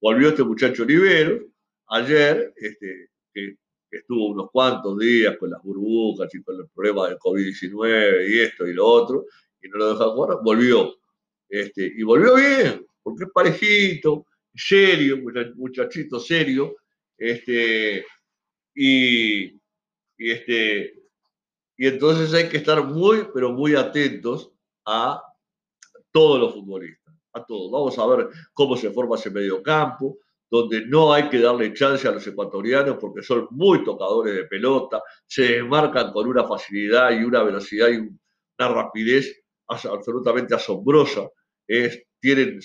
Volvió 0.00 0.28
este 0.28 0.42
muchacho 0.42 0.82
Olivero 0.82 1.44
ayer, 1.88 2.52
este, 2.56 3.10
que, 3.32 3.56
estuvo 3.88 4.28
unos 4.28 4.50
cuantos 4.50 4.98
días 4.98 5.36
con 5.38 5.48
las 5.48 5.62
burbujas 5.62 6.34
y 6.34 6.42
con 6.42 6.56
el 6.56 6.68
problema 6.74 7.08
del 7.08 7.18
COVID-19 7.18 8.28
y 8.28 8.40
esto 8.40 8.66
y 8.66 8.74
lo 8.74 8.84
otro, 8.84 9.24
y 9.62 9.68
no 9.68 9.78
lo 9.78 9.92
deja 9.92 10.10
jugar, 10.10 10.38
volvió. 10.42 10.96
Este, 11.48 11.92
y 11.96 12.02
volvió 12.02 12.34
bien, 12.34 12.84
porque 13.02 13.24
es 13.24 13.30
parejito, 13.32 14.26
serio, 14.56 15.18
muchachito 15.56 16.18
serio, 16.18 16.76
este, 17.18 18.04
y, 18.74 19.52
este, 20.18 20.94
y 21.76 21.86
entonces 21.86 22.32
hay 22.34 22.48
que 22.48 22.58
estar 22.58 22.84
muy, 22.84 23.28
pero 23.32 23.52
muy 23.52 23.74
atentos 23.74 24.50
a 24.84 25.22
todos 26.10 26.40
los 26.40 26.54
futbolistas, 26.54 27.14
a 27.32 27.44
todos. 27.44 27.70
Vamos 27.70 27.98
a 27.98 28.06
ver 28.06 28.28
cómo 28.52 28.76
se 28.76 28.90
forma 28.90 29.16
ese 29.16 29.30
medio 29.30 29.62
campo, 29.62 30.18
donde 30.50 30.86
no 30.86 31.12
hay 31.12 31.28
que 31.28 31.40
darle 31.40 31.74
chance 31.74 32.06
a 32.06 32.12
los 32.12 32.26
ecuatorianos 32.26 32.98
porque 33.00 33.22
son 33.22 33.48
muy 33.50 33.84
tocadores 33.84 34.34
de 34.34 34.44
pelota, 34.44 35.02
se 35.26 35.42
desmarcan 35.42 36.12
con 36.12 36.28
una 36.28 36.44
facilidad 36.44 37.10
y 37.10 37.24
una 37.24 37.42
velocidad 37.42 37.88
y 37.88 37.96
una 37.96 38.68
rapidez 38.68 39.42
absolutamente 39.66 40.54
asombrosa. 40.54 41.28
tienen, 42.20 42.60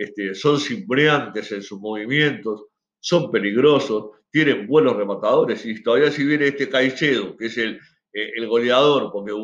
este, 0.00 0.34
son 0.34 0.58
cimbreantes 0.58 1.52
en 1.52 1.62
sus 1.62 1.78
movimientos, 1.78 2.68
son 2.98 3.30
peligrosos, 3.30 4.12
tienen 4.30 4.66
buenos 4.66 4.96
rematadores 4.96 5.66
y 5.66 5.82
todavía 5.82 6.10
si 6.10 6.24
viene 6.24 6.46
este 6.46 6.70
Caicedo, 6.70 7.36
que 7.36 7.46
es 7.46 7.58
el, 7.58 7.78
eh, 8.14 8.46
goleador, 8.46 9.12
porque 9.12 9.34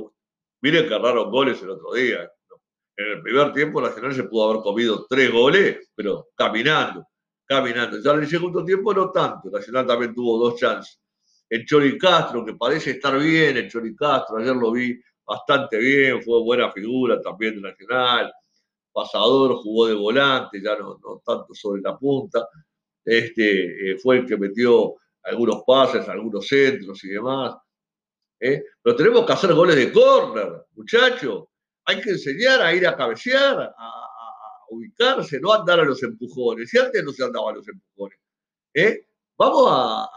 miren 0.63 0.89
que 0.89 0.95
erraron 0.95 1.31
goles 1.31 1.63
el 1.63 1.69
otro 1.69 1.93
día. 1.93 2.33
En 2.97 3.07
el 3.07 3.23
primer 3.23 3.53
tiempo 3.53 3.83
Nacional 3.83 4.15
se 4.15 4.25
pudo 4.25 4.49
haber 4.49 4.63
comido 4.63 5.07
tres 5.07 5.31
goles, 5.31 5.91
pero 5.95 6.29
caminando, 6.35 7.07
caminando. 7.45 8.01
Ya 8.01 8.13
en 8.13 8.21
el 8.21 8.27
segundo 8.27 8.65
tiempo 8.65 8.95
no 8.95 9.11
tanto. 9.11 9.51
Nacional 9.51 9.87
también 9.87 10.15
tuvo 10.15 10.39
dos 10.39 10.59
chances. 10.59 10.99
El 11.51 11.67
Chori 11.67 11.99
Castro, 11.99 12.47
que 12.47 12.55
parece 12.55 12.93
estar 12.93 13.19
bien, 13.19 13.59
el 13.59 13.71
Chori 13.71 13.95
Castro, 13.95 14.39
ayer 14.39 14.57
lo 14.57 14.73
vi 14.73 14.99
bastante 15.23 15.77
bien, 15.77 16.23
fue 16.23 16.43
buena 16.43 16.73
figura 16.73 17.21
también 17.21 17.57
de 17.57 17.61
Nacional. 17.61 18.33
Pasador, 18.97 19.57
jugó 19.57 19.89
de 19.89 19.95
volante, 19.95 20.61
ya 20.63 20.77
no, 20.77 20.99
tanto 21.25 21.55
sobre 21.55 21.83
la 21.83 21.99
punta. 21.99 22.49
Este, 23.05 23.93
eh, 23.93 23.99
fue 23.99 24.19
el 24.19 24.27
que 24.27 24.37
metió 24.39 24.95
algunos 25.23 25.63
pases, 25.67 26.09
algunos 26.09 26.47
centros 26.47 27.05
y 27.05 27.09
demás. 27.09 27.57
¿eh? 28.41 28.65
Pero 28.83 28.97
tenemos 28.97 29.27
que 29.27 29.33
hacer 29.33 29.53
goles 29.53 29.77
de 29.77 29.93
córner, 29.93 30.67
muchachos 30.75 31.45
hay 31.87 32.01
que 32.01 32.11
enseñar 32.11 32.61
a 32.61 32.75
ir 32.75 32.87
a 32.87 32.97
cabecear, 32.97 33.75
a, 33.79 34.03
ubicarse, 34.71 35.39
no 35.39 35.53
andar 35.53 35.79
a 35.79 35.85
los 35.85 36.03
empujones. 36.03 36.75
Y 36.75 36.79
antes 36.79 37.05
no 37.05 37.13
se 37.13 37.25
andaba 37.25 37.53
a 37.53 37.55
los 37.55 37.69
empujones. 37.69 38.19
¿eh? 38.75 39.07
Vamos 39.39 39.69
a, 39.71 40.11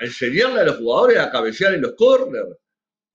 enseñarle 0.00 0.60
a 0.60 0.64
los 0.64 0.76
jugadores 0.76 1.18
a 1.18 1.30
cabecear 1.30 1.72
en 1.72 1.80
los 1.80 1.94
corners. 1.94 2.58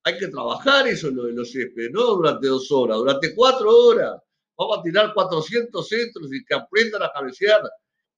Hay 0.03 0.17
que 0.17 0.29
trabajar 0.29 0.87
eso 0.87 1.09
en 1.09 1.35
los 1.35 1.51
céspedes, 1.51 1.91
no 1.91 2.15
durante 2.15 2.47
dos 2.47 2.71
horas, 2.71 2.97
durante 2.97 3.35
cuatro 3.35 3.69
horas. 3.69 4.19
Vamos 4.61 4.77
a 4.77 4.83
tirar 4.83 5.11
400 5.11 5.87
centros 5.87 6.31
y 6.31 6.45
que 6.45 6.53
aprendan 6.53 7.01
a 7.01 7.11
cabecear. 7.11 7.61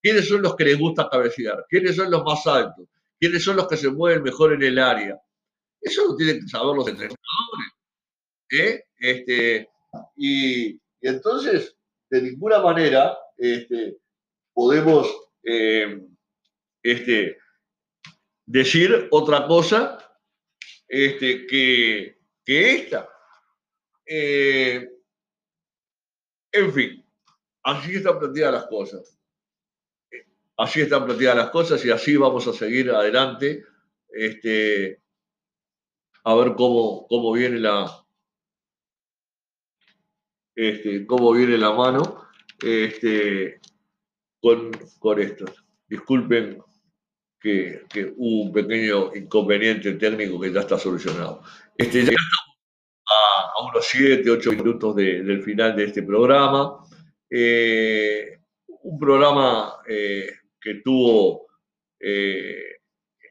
¿Quiénes 0.01 0.27
son 0.27 0.41
los 0.41 0.57
que 0.57 0.65
les 0.65 0.77
gusta 0.77 1.07
cabecear? 1.09 1.65
¿Quiénes 1.69 1.95
son 1.95 2.11
los 2.11 2.21
más 2.25 2.45
altos? 2.45 2.85
¿Quiénes 3.17 3.41
son 3.41 3.55
los 3.55 3.65
que 3.65 3.77
se 3.77 3.89
mueven 3.89 4.23
mejor 4.23 4.51
en 4.51 4.61
el 4.61 4.77
área? 4.77 5.17
Eso 5.79 6.05
lo 6.05 6.17
tienen 6.17 6.41
que 6.41 6.49
saber 6.49 6.75
los 6.75 6.85
entrenadores. 6.85 7.17
¿eh? 8.51 8.83
Este, 8.97 9.69
y, 10.17 10.77
entonces, 10.99 11.77
de 12.09 12.21
ninguna 12.23 12.59
manera 12.59 13.17
este, 13.37 13.99
podemos 14.51 15.07
eh, 15.43 16.05
este, 16.81 17.37
decir 18.45 19.07
otra 19.11 19.47
cosa 19.47 19.97
este, 20.89 21.47
que, 21.47 22.17
esta. 22.45 23.07
Eh, 24.05 24.92
en 26.53 26.73
fin, 26.73 27.05
así 27.63 27.95
están 27.95 28.19
planteadas 28.19 28.53
las 28.53 28.67
cosas. 28.67 29.19
Así 30.55 30.81
están 30.81 31.05
planteadas 31.05 31.37
las 31.37 31.49
cosas 31.49 31.83
y 31.83 31.89
así 31.89 32.15
vamos 32.15 32.47
a 32.47 32.53
seguir 32.53 32.91
adelante 32.91 33.65
este, 34.09 35.01
a 36.23 36.35
ver 36.35 36.53
cómo, 36.55 37.07
cómo 37.07 37.33
viene 37.33 37.59
la, 37.59 38.05
este, 40.55 41.05
cómo 41.07 41.33
viene 41.33 41.57
la 41.57 41.71
mano 41.71 42.27
este, 42.61 43.59
con, 44.39 44.71
con 44.99 45.19
esto. 45.19 45.45
Disculpen 45.87 46.61
que, 47.39 47.83
hubo 48.15 48.43
un 48.43 48.53
pequeño 48.53 49.13
inconveniente 49.15 49.93
técnico 49.93 50.39
que 50.39 50.53
ya 50.53 50.61
está 50.61 50.77
solucionado. 50.77 51.41
Este, 51.77 52.05
a, 53.13 53.63
unos 53.69 53.85
7, 53.85 54.29
8 54.29 54.51
minutos 54.51 54.95
del 54.95 55.41
final 55.43 55.75
de 55.75 55.85
este 55.85 56.03
programa. 56.03 56.79
Eh, 57.29 58.37
un 58.83 58.99
programa 58.99 59.75
eh, 59.87 60.27
que 60.59 60.75
tuvo 60.83 61.47
eh, 61.99 62.79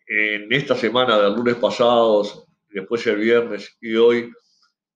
en 0.06 0.52
esta 0.52 0.74
semana 0.74 1.18
del 1.18 1.34
lunes 1.34 1.56
pasados, 1.56 2.46
después 2.68 3.06
el 3.06 3.16
viernes 3.16 3.76
y 3.80 3.94
hoy 3.96 4.32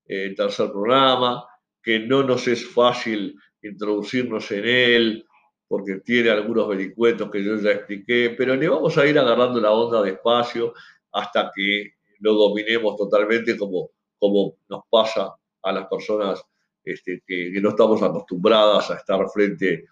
el 0.06 0.34
tercer 0.34 0.70
programa 0.70 1.44
que 1.82 2.00
no 2.00 2.22
nos 2.22 2.48
es 2.48 2.66
fácil 2.66 3.36
introducirnos 3.62 4.50
en 4.50 4.64
él, 4.66 5.26
porque 5.68 6.00
tiene 6.04 6.30
algunos 6.30 6.68
vericuetos 6.68 7.30
que 7.30 7.44
yo 7.44 7.56
ya 7.56 7.72
expliqué, 7.72 8.34
pero 8.36 8.54
le 8.54 8.68
vamos 8.68 8.96
a 8.98 9.06
ir 9.06 9.18
agarrando 9.18 9.60
la 9.60 9.72
onda 9.72 10.02
despacio 10.02 10.74
hasta 11.12 11.50
que 11.54 11.94
lo 12.20 12.34
dominemos 12.34 12.96
totalmente 12.96 13.56
como, 13.56 13.90
como 14.26 14.56
nos 14.68 14.82
pasa 14.90 15.34
a 15.62 15.72
las 15.72 15.86
personas 15.88 16.42
este, 16.84 17.22
que, 17.26 17.52
no 17.60 17.70
estamos 17.70 18.02
acostumbradas 18.02 18.90
a 18.90 18.96
estar 18.96 19.28
frente 19.28 19.84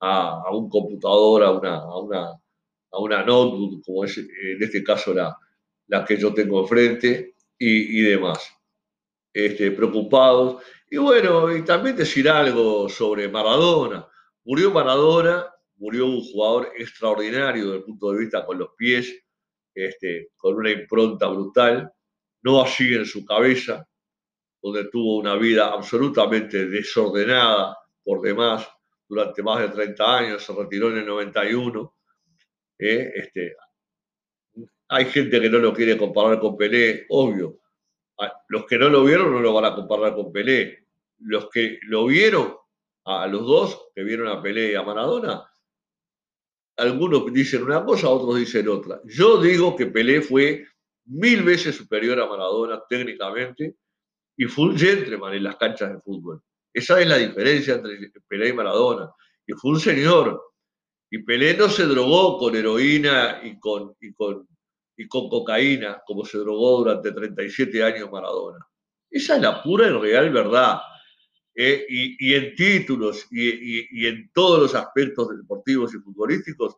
a, 0.00 0.50
un 0.52 0.68
computador, 0.68 1.42
a 1.44 1.50
una, 1.50 1.76
a, 1.76 1.98
una, 1.98 2.30
a 2.90 2.98
una 2.98 3.22
notebook, 3.24 3.82
como 3.84 4.04
es 4.04 4.18
en 4.18 4.62
este 4.62 4.82
caso 4.82 5.14
la, 5.14 5.36
la 5.86 6.04
que 6.04 6.16
yo 6.16 6.34
tengo 6.34 6.60
enfrente, 6.60 7.32
y, 7.58 8.00
y 8.00 8.02
demás. 8.02 8.52
Este, 9.32 9.70
preocupados 9.70 10.62
y 10.90 10.98
bueno, 10.98 11.56
y 11.56 11.64
también 11.64 11.96
decir 11.96 12.28
algo 12.28 12.86
sobre 12.88 13.28
Maradona. 13.28 14.06
Murió 14.44 14.70
Maradona, 14.72 15.46
murió 15.76 16.04
un 16.04 16.20
jugador 16.20 16.70
extraordinario 16.76 17.64
desde 17.64 17.76
el 17.78 17.84
punto 17.84 18.12
de 18.12 18.18
vista 18.18 18.44
con 18.44 18.58
los 18.58 18.70
pies, 18.76 19.24
este, 19.74 20.28
con 20.36 20.56
una 20.56 20.70
impronta 20.70 21.28
brutal, 21.28 21.90
no 22.42 22.62
así 22.62 22.94
en 22.94 23.06
su 23.06 23.24
cabeza, 23.24 23.86
donde 24.60 24.84
tuvo 24.90 25.18
una 25.18 25.36
vida 25.36 25.72
absolutamente 25.72 26.66
desordenada 26.66 27.76
por 28.04 28.20
demás 28.20 28.68
durante 29.08 29.42
más 29.42 29.60
de 29.60 29.68
30 29.68 30.18
años, 30.18 30.42
se 30.42 30.54
retiró 30.54 30.90
en 30.90 30.98
el 30.98 31.06
91. 31.06 31.94
¿eh? 32.78 33.12
este, 33.14 33.56
hay 34.88 35.04
gente 35.06 35.40
que 35.40 35.50
no 35.50 35.58
lo 35.58 35.72
quiere 35.72 35.96
comparar 35.98 36.38
con 36.40 36.56
Pelé, 36.56 37.06
obvio. 37.08 37.58
Los 38.48 38.66
que 38.66 38.78
no 38.78 38.88
lo 38.88 39.04
vieron 39.04 39.32
no 39.32 39.40
lo 39.40 39.52
van 39.52 39.64
a 39.64 39.74
comparar 39.74 40.14
con 40.14 40.32
Pelé 40.32 40.82
los 41.24 41.48
que 41.50 41.78
lo 41.82 42.06
vieron, 42.06 42.56
a 43.04 43.26
los 43.26 43.46
dos 43.46 43.88
que 43.94 44.02
vieron 44.02 44.28
a 44.28 44.42
Pelé 44.42 44.72
y 44.72 44.74
a 44.74 44.82
Maradona, 44.82 45.48
algunos 46.76 47.32
dicen 47.32 47.62
una 47.62 47.84
cosa, 47.84 48.08
otros 48.08 48.36
dicen 48.36 48.68
otra. 48.68 49.00
Yo 49.04 49.40
digo 49.40 49.76
que 49.76 49.86
Pelé 49.86 50.20
fue 50.22 50.66
mil 51.06 51.42
veces 51.42 51.76
superior 51.76 52.20
a 52.20 52.26
Maradona 52.26 52.82
técnicamente 52.88 53.76
y 54.36 54.44
fue 54.46 54.66
un 54.66 54.78
gentleman 54.78 55.34
en 55.34 55.44
las 55.44 55.56
canchas 55.56 55.92
de 55.92 56.00
fútbol. 56.00 56.42
Esa 56.72 57.00
es 57.00 57.06
la 57.06 57.18
diferencia 57.18 57.74
entre 57.74 58.10
Pelé 58.26 58.48
y 58.48 58.52
Maradona. 58.52 59.10
Y 59.46 59.52
fue 59.52 59.72
un 59.72 59.80
señor. 59.80 60.42
Y 61.10 61.18
Pelé 61.18 61.54
no 61.54 61.68
se 61.68 61.84
drogó 61.84 62.38
con 62.38 62.56
heroína 62.56 63.40
y 63.42 63.58
con, 63.58 63.94
y 64.00 64.12
con, 64.14 64.48
y 64.96 65.06
con 65.06 65.28
cocaína 65.28 66.00
como 66.06 66.24
se 66.24 66.38
drogó 66.38 66.78
durante 66.78 67.12
37 67.12 67.82
años 67.82 68.10
Maradona. 68.10 68.66
Esa 69.10 69.36
es 69.36 69.42
la 69.42 69.62
pura 69.62 69.88
y 69.88 69.90
real 69.90 70.30
verdad. 70.30 70.78
eh, 71.54 71.84
y, 71.88 72.34
en 72.34 72.54
títulos 72.54 73.26
y, 73.30 74.06
en 74.06 74.30
todos 74.32 74.60
los 74.60 74.74
aspectos 74.74 75.36
deportivos 75.36 75.94
y 75.94 75.98
futbolísticos, 75.98 76.76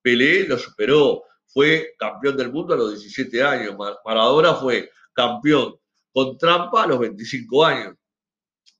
Pelé 0.00 0.48
lo 0.48 0.58
superó. 0.58 1.22
Fue 1.46 1.94
campeón 1.98 2.36
del 2.36 2.52
mundo 2.52 2.74
a 2.74 2.76
los 2.76 2.90
17 2.90 3.42
años. 3.42 3.76
Maradona 4.04 4.54
fue 4.54 4.90
campeón 5.12 5.76
con 6.12 6.36
trampa 6.38 6.84
a 6.84 6.86
los 6.86 6.98
25 6.98 7.64
años 7.64 7.96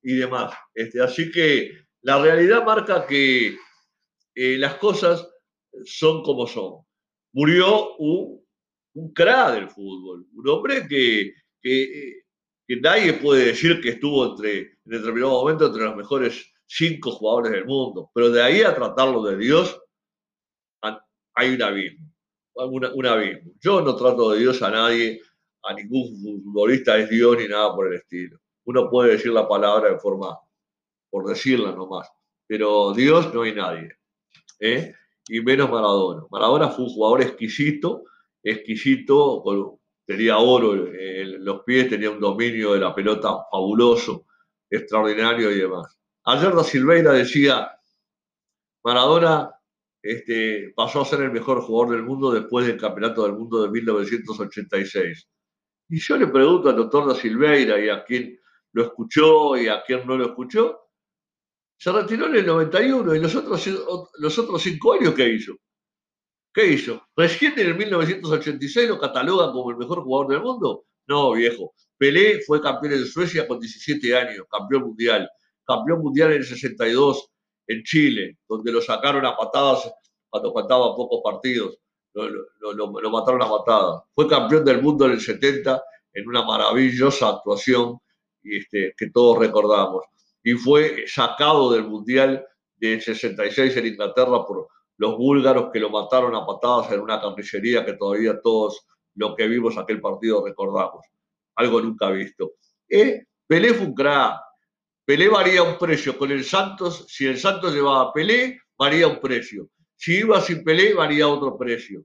y 0.03 0.17
demás. 0.17 0.55
Este, 0.75 1.01
así 1.01 1.31
que 1.31 1.71
la 2.03 2.21
realidad 2.21 2.65
marca 2.65 3.07
que 3.07 3.57
eh, 4.35 4.59
las 4.59 4.75
cosas 4.75 5.29
son 5.85 6.23
como 6.23 6.47
son. 6.47 6.85
Murió 7.33 7.97
un, 7.97 8.45
un 8.95 9.13
crack 9.13 9.55
del 9.55 9.71
fútbol, 9.71 10.27
un 10.35 10.49
hombre 10.49 10.87
que, 10.89 11.35
que, 11.61 12.23
nadie 12.81 13.15
puede 13.15 13.47
decir 13.47 13.81
que 13.81 13.91
estuvo 13.91 14.31
entre, 14.31 14.59
en 14.59 14.79
determinado 14.85 15.33
momento 15.33 15.67
entre 15.67 15.85
los 15.85 15.97
mejores 15.97 16.53
cinco 16.67 17.11
jugadores 17.11 17.53
del 17.53 17.67
mundo, 17.67 18.11
pero 18.15 18.31
de 18.31 18.43
ahí 18.43 18.63
a 18.63 18.75
tratarlo 18.75 19.23
de 19.25 19.37
Dios 19.37 19.81
hay 21.37 21.55
un 21.55 21.63
abismo, 21.63 22.14
un 22.55 23.07
abismo. 23.07 23.53
Yo 23.61 23.81
no 23.81 23.97
trato 23.97 24.31
de 24.31 24.41
Dios 24.41 24.63
a 24.63 24.71
nadie, 24.71 25.21
a 25.63 25.75
ningún 25.75 26.17
futbolista 26.21 26.97
es 26.99 27.09
Dios 27.09 27.37
ni 27.39 27.49
nada 27.49 27.75
por 27.75 27.89
el 27.89 27.95
estilo. 27.95 28.39
Uno 28.65 28.89
puede 28.89 29.13
decir 29.13 29.33
la 29.33 29.49
palabra 29.49 29.91
de 29.91 29.99
forma, 29.99 30.39
por 31.11 31.27
decirla 31.27 31.73
nomás, 31.73 32.09
pero 32.47 32.93
Dios 32.93 33.33
no 33.35 33.43
hay 33.43 33.55
nadie. 33.55 33.91
¿eh? 34.61 34.95
y 35.29 35.41
menos 35.41 35.71
Maradona. 35.71 36.25
Maradona 36.31 36.69
fue 36.69 36.85
un 36.85 36.91
jugador 36.91 37.23
exquisito, 37.23 38.05
exquisito, 38.43 39.79
tenía 40.07 40.39
oro 40.39 40.87
en 40.87 41.45
los 41.45 41.63
pies, 41.63 41.89
tenía 41.89 42.11
un 42.11 42.21
dominio 42.21 42.75
de 42.75 42.81
la 42.81 42.95
pelota 42.95 43.39
fabuloso, 43.51 44.27
extraordinario 44.69 45.51
y 45.51 45.61
demás. 45.61 45.99
Ayer 46.25 46.55
da 46.55 46.65
Silveira 46.65 47.13
decía, 47.13 47.71
Maradona 48.83 49.54
este, 50.05 50.75
pasó 50.77 51.01
a 51.01 51.05
ser 51.07 51.23
el 51.23 51.33
mejor 51.33 51.63
jugador 51.63 51.97
del 51.97 52.05
mundo 52.05 52.31
después 52.31 52.67
del 52.67 52.77
Campeonato 52.77 53.25
del 53.25 53.33
Mundo 53.33 53.63
de 53.63 53.71
1986. 53.71 55.29
Y 55.89 55.99
yo 55.99 56.19
le 56.19 56.27
pregunto 56.27 56.69
al 56.69 56.77
doctor 56.77 57.09
da 57.09 57.15
Silveira 57.15 57.83
y 57.83 57.89
a 57.89 58.05
quien 58.05 58.39
lo 58.73 58.83
escuchó 58.83 59.57
y 59.57 59.69
a 59.69 59.83
quien 59.83 60.07
no 60.07 60.19
lo 60.19 60.27
escuchó, 60.27 60.79
se 61.79 61.91
retiró 61.91 62.27
en 62.27 62.37
el 62.37 62.47
91 62.47 63.15
y 63.15 63.19
los 63.19 63.35
otros, 63.35 63.67
los 64.19 64.63
cinco 64.63 64.93
años, 64.93 65.15
¿qué 65.15 65.27
hizo? 65.27 65.55
¿Qué 66.53 66.67
hizo? 66.67 67.03
¿Recién 67.17 67.59
en 67.59 67.69
el 67.69 67.75
1986 67.75 68.89
lo 68.91 69.01
catalogan 69.01 69.53
como 69.53 69.71
el 69.71 69.79
mejor 69.79 70.03
jugador 70.03 70.33
del 70.33 70.43
mundo? 70.43 70.85
No, 71.07 71.33
viejo. 71.33 71.73
Pelé 71.97 72.43
fue 72.43 72.61
campeón 72.61 72.93
en 72.93 73.07
Suecia 73.07 73.49
con 73.49 73.59
17 73.59 74.17
años, 74.17 74.45
campeón 74.51 74.83
mundial. 74.83 75.29
Campeón 75.67 76.01
mundial 76.01 76.33
en 76.33 76.39
el 76.39 76.45
62 76.45 77.34
en 77.67 77.83
Chile, 77.83 78.39
donde 78.49 78.73
lo 78.73 78.81
sacaron 78.81 79.25
a 79.27 79.37
patadas 79.37 79.93
cuando 80.29 80.53
faltaban 80.53 80.95
pocos 80.95 81.21
partidos. 81.23 81.79
Lo, 82.13 83.11
mataron 83.11 83.43
a 83.43 83.49
patadas. 83.49 84.03
Fue 84.15 84.29
campeón 84.29 84.65
del 84.65 84.83
mundo 84.83 85.07
en 85.07 85.13
el 85.13 85.21
70 85.21 85.83
en 86.13 86.29
una 86.29 86.45
maravillosa 86.45 87.29
actuación 87.29 87.99
este, 88.43 88.95
que 88.97 89.11
todos 89.11 89.39
recordamos 89.39 90.05
y 90.45 90.53
fue 90.53 91.05
sacado 91.07 91.73
del 91.73 91.85
Mundial 91.85 92.47
de 92.77 93.01
66 93.01 93.77
en 93.79 93.87
Inglaterra 93.87 94.45
por 94.45 94.69
los 94.99 95.17
búlgaros 95.17 95.71
que 95.73 95.81
lo 95.81 95.91
mataron 95.91 96.35
a 96.37 96.47
patadas 96.47 96.93
en 96.93 97.01
una 97.01 97.21
carnicería 97.21 97.85
que 97.85 97.95
todavía 97.95 98.41
todos 98.43 98.87
los 99.15 99.35
que 99.35 99.49
vimos 99.49 99.77
aquel 99.79 100.01
partido 100.01 100.45
recordamos. 100.45 101.07
Algo 101.57 101.81
nunca 101.81 102.11
visto. 102.11 102.53
Eh, 102.89 103.25
Pelé 103.47 103.75
fue 103.75 103.87
un 103.87 103.95
crack. 103.95 104.39
Pelé 105.05 105.29
varía 105.29 105.63
un 105.63 105.79
precio. 105.79 106.17
Con 106.17 106.31
el 106.31 106.45
Santos, 106.45 107.05
si 107.09 107.27
el 107.27 107.39
Santos 107.39 107.75
llevaba 107.75 108.13
Pelé, 108.13 108.61
varía 108.79 109.07
un 109.07 109.21
precio. 109.21 109.69
Si 109.97 110.19
iba 110.19 110.41
sin 110.41 110.65
Pelé, 110.65 110.95
varía 110.95 111.29
otro 111.29 111.57
precio. 111.59 112.05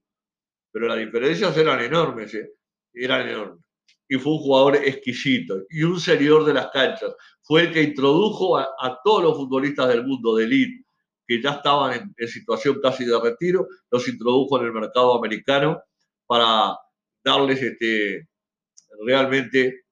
Pero 0.72 0.88
las 0.88 0.98
diferencias 0.98 1.56
eran 1.58 1.82
enormes, 1.82 2.34
¿eh? 2.34 2.52
eran 2.94 3.28
enormes. 3.28 3.66
Y 4.08 4.16
fue 4.18 4.34
un 4.34 4.40
jugador 4.40 4.76
exquisito 4.76 5.64
y 5.70 5.84
un 5.84 6.00
señor 6.00 6.44
de 6.46 6.54
las 6.54 6.72
canchas 6.72 7.14
fue 7.44 7.62
el 7.62 7.74
que 7.74 7.84
introdujo 7.84 8.58
a, 8.58 9.00
todos 9.04 9.24
los 9.24 9.38
futbolistas 9.38 9.88
del 9.88 10.06
mundo 10.06 10.36
de 10.36 10.46
elite 10.46 10.86
que 11.28 11.42
ya 11.42 11.52
estaban 11.52 12.14
en, 12.18 12.28
situación 12.28 12.80
casi 12.82 13.06
de 13.06 13.20
retiro, 13.20 13.68
los 13.92 14.08
introdujo 14.08 14.60
en 14.60 14.66
el 14.66 14.74
mercado 14.74 15.16
americano 15.16 15.80
para 16.26 16.76
darles 17.24 17.62
este, 17.62 18.28
realmente, 19.06 19.84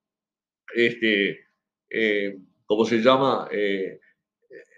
este, 0.73 1.47
eh, 1.89 2.37
¿cómo 2.67 2.85
se 2.85 2.97
llama? 2.97 3.47
Eh, 3.51 3.99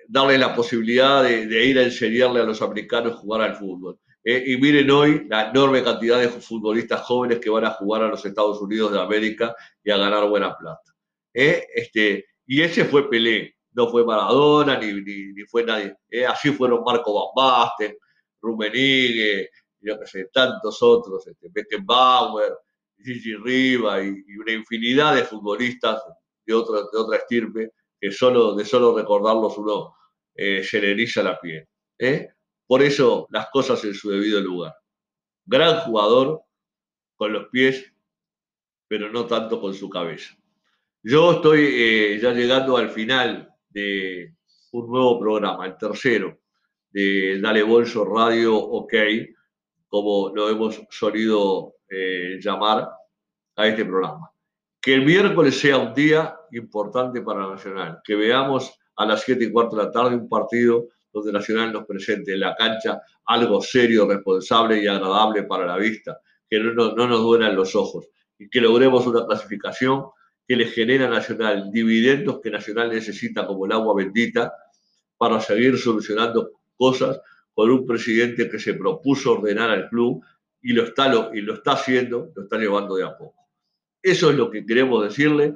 darles 0.07 0.39
la 0.39 0.55
posibilidad 0.55 1.23
de, 1.23 1.65
ir 1.65 1.77
a 1.77 1.83
enseñarle 1.83 2.39
a 2.39 2.45
los 2.45 2.61
americanos 2.61 3.19
jugar 3.19 3.41
al 3.41 3.55
fútbol. 3.55 3.99
Eh, 4.23 4.43
y 4.47 4.57
miren 4.57 4.89
hoy 4.91 5.25
la 5.27 5.49
enorme 5.49 5.83
cantidad 5.83 6.19
de 6.19 6.29
futbolistas 6.29 7.01
jóvenes 7.01 7.39
que 7.39 7.49
van 7.49 7.65
a 7.65 7.71
jugar 7.71 8.03
a 8.03 8.07
los 8.07 8.25
Estados 8.25 8.61
Unidos 8.61 8.91
de 8.91 8.99
América 8.99 9.55
y 9.83 9.91
a 9.91 9.97
ganar 9.97 10.27
buena 10.29 10.55
plata. 10.57 10.93
Este, 11.33 12.25
y 12.45 12.61
ese 12.61 12.85
fue 12.85 13.09
Pelé, 13.09 13.55
no 13.73 13.87
fue 13.87 14.05
Maradona 14.05 14.79
ni, 14.79 14.93
ni, 14.93 15.43
fue 15.45 15.63
nadie. 15.63 15.95
Eh, 16.09 16.25
así 16.25 16.51
fueron 16.51 16.83
Marco 16.83 17.13
Van 17.13 17.31
Basten, 17.35 17.95
yo 19.81 19.97
qué 19.99 20.05
sé, 20.05 20.29
tantos 20.33 20.81
otros, 20.81 21.25
este, 21.27 21.47
Beckenbauer, 21.49 22.53
Gigi 22.97 23.35
Riva 23.35 24.01
y, 24.03 24.09
una 24.37 24.51
infinidad 24.51 25.15
de 25.15 25.23
futbolistas 25.23 26.01
de 26.45 26.53
otra, 26.53 26.79
de 26.91 26.97
otra 26.97 27.17
estirpe 27.17 27.71
que 27.99 28.11
solo, 28.11 28.55
de 28.55 28.65
solo 28.65 28.95
recordarlos 28.95 29.57
uno 29.57 29.95
eh, 30.35 30.63
se 30.63 30.81
le 30.81 30.91
eriza 30.91 31.21
la 31.23 31.39
piel. 31.39 31.67
¿eh? 31.97 32.29
Por 32.65 32.81
eso 32.81 33.27
las 33.29 33.49
cosas 33.49 33.83
en 33.83 33.93
su 33.93 34.09
debido 34.09 34.39
lugar. 34.41 34.73
Gran 35.45 35.81
jugador 35.81 36.41
con 37.15 37.33
los 37.33 37.47
pies, 37.49 37.91
pero 38.87 39.11
no 39.11 39.25
tanto 39.25 39.59
con 39.59 39.73
su 39.73 39.89
cabeza. 39.89 40.35
Yo 41.03 41.33
estoy 41.33 41.67
eh, 41.71 42.19
ya 42.21 42.31
llegando 42.31 42.77
al 42.77 42.89
final 42.89 43.53
de 43.69 44.35
un 44.71 44.87
nuevo 44.87 45.19
programa, 45.19 45.65
el 45.65 45.77
tercero, 45.77 46.39
de 46.89 47.39
Dale 47.41 47.63
Bolso 47.63 48.05
Radio 48.05 48.57
OK, 48.57 48.93
como 49.87 50.31
lo 50.33 50.49
hemos 50.49 50.81
solido 50.89 51.75
eh, 51.89 52.37
llamar 52.39 52.89
a 53.55 53.67
este 53.67 53.85
programa. 53.85 54.31
Que 54.81 54.93
el 54.93 55.05
miércoles 55.05 55.59
sea 55.59 55.77
un 55.77 55.93
día 55.93 56.38
importante 56.51 57.21
para 57.21 57.47
Nacional, 57.47 57.99
que 58.03 58.15
veamos 58.15 58.71
a 58.95 59.05
las 59.05 59.21
7 59.21 59.43
y 59.43 59.51
cuarto 59.51 59.75
de 59.75 59.83
la 59.83 59.91
tarde 59.91 60.15
un 60.15 60.29
partido 60.29 60.87
donde 61.11 61.31
Nacional 61.31 61.73
nos 61.73 61.85
presente 61.85 62.33
en 62.33 62.41
la 62.41 62.55
cancha 62.55 63.01
algo 63.25 63.61
serio, 63.61 64.07
responsable 64.07 64.81
y 64.81 64.87
agradable 64.87 65.43
para 65.43 65.65
la 65.65 65.77
vista, 65.77 66.19
que 66.49 66.59
no, 66.59 66.73
no, 66.73 66.93
no 66.93 67.07
nos 67.07 67.21
duelan 67.21 67.55
los 67.55 67.75
ojos 67.75 68.07
y 68.37 68.49
que 68.49 68.61
logremos 68.61 69.05
una 69.05 69.25
clasificación 69.25 70.05
que 70.47 70.55
le 70.55 70.65
genera 70.65 71.07
Nacional, 71.07 71.69
dividendos 71.71 72.39
que 72.41 72.49
Nacional 72.49 72.89
necesita 72.89 73.45
como 73.45 73.65
el 73.65 73.71
agua 73.71 73.93
bendita 73.95 74.53
para 75.17 75.39
seguir 75.39 75.77
solucionando 75.77 76.51
cosas 76.75 77.19
con 77.53 77.69
un 77.69 77.85
presidente 77.85 78.49
que 78.49 78.57
se 78.57 78.73
propuso 78.73 79.33
ordenar 79.33 79.69
al 79.69 79.89
club 79.89 80.23
y 80.61 80.73
lo 80.73 80.83
está, 80.83 81.07
lo, 81.07 81.33
y 81.33 81.41
lo 81.41 81.55
está 81.55 81.73
haciendo, 81.73 82.31
lo 82.35 82.43
está 82.43 82.57
llevando 82.57 82.95
de 82.95 83.03
a 83.03 83.17
poco. 83.17 83.47
Eso 84.01 84.29
es 84.29 84.37
lo 84.37 84.49
que 84.49 84.65
queremos 84.65 85.03
decirle, 85.03 85.55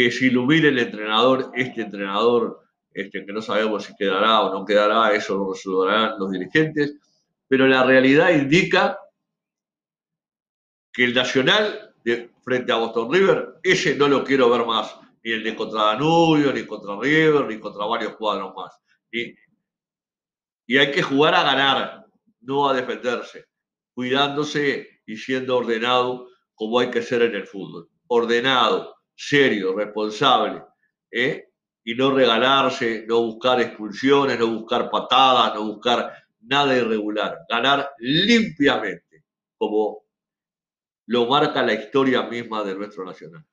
que 0.00 0.10
si 0.10 0.28
ilumine 0.28 0.68
el 0.68 0.78
entrenador, 0.78 1.50
este 1.54 1.82
entrenador, 1.82 2.60
este, 2.90 3.26
que 3.26 3.32
no 3.34 3.42
sabemos 3.42 3.84
si 3.84 3.94
quedará 3.96 4.40
o 4.40 4.58
no 4.58 4.64
quedará, 4.64 5.12
eso 5.12 5.36
lo 5.36 5.52
resolverán 5.52 6.18
los 6.18 6.30
dirigentes, 6.30 6.96
pero 7.46 7.66
la 7.66 7.84
realidad 7.84 8.30
indica 8.30 8.98
que 10.90 11.04
el 11.04 11.12
Nacional 11.12 11.94
frente 12.42 12.72
a 12.72 12.76
Boston 12.76 13.12
River, 13.12 13.60
ese 13.62 13.94
no 13.94 14.08
lo 14.08 14.24
quiero 14.24 14.48
ver 14.48 14.64
más, 14.64 14.96
ni 15.22 15.32
el 15.32 15.44
de 15.44 15.54
contra 15.54 15.82
Danubio, 15.82 16.50
ni 16.50 16.64
contra 16.64 16.98
River, 16.98 17.46
ni 17.46 17.60
contra 17.60 17.84
varios 17.84 18.16
cuadros 18.16 18.54
más. 18.56 18.72
Y, 19.12 19.34
y 20.66 20.78
hay 20.78 20.90
que 20.92 21.02
jugar 21.02 21.34
a 21.34 21.42
ganar, 21.42 22.06
no 22.40 22.66
a 22.66 22.74
defenderse, 22.74 23.44
cuidándose 23.92 25.02
y 25.04 25.18
siendo 25.18 25.58
ordenado 25.58 26.26
como 26.54 26.78
hay 26.78 26.90
que 26.90 27.02
ser 27.02 27.20
en 27.20 27.34
el 27.34 27.46
fútbol. 27.46 27.90
Ordenado, 28.06 28.99
serio, 29.20 29.76
responsable, 29.76 30.62
¿eh? 31.10 31.48
y 31.84 31.94
no 31.94 32.10
regalarse, 32.10 33.04
no 33.06 33.22
buscar 33.22 33.60
expulsiones, 33.60 34.38
no 34.38 34.46
buscar 34.46 34.90
patadas, 34.90 35.54
no 35.54 35.66
buscar 35.66 36.12
nada 36.40 36.74
irregular, 36.74 37.40
ganar 37.48 37.90
limpiamente, 37.98 39.24
como 39.58 40.04
lo 41.06 41.26
marca 41.26 41.62
la 41.62 41.74
historia 41.74 42.22
misma 42.22 42.64
de 42.64 42.74
nuestro 42.74 43.04
nacional. 43.04 43.44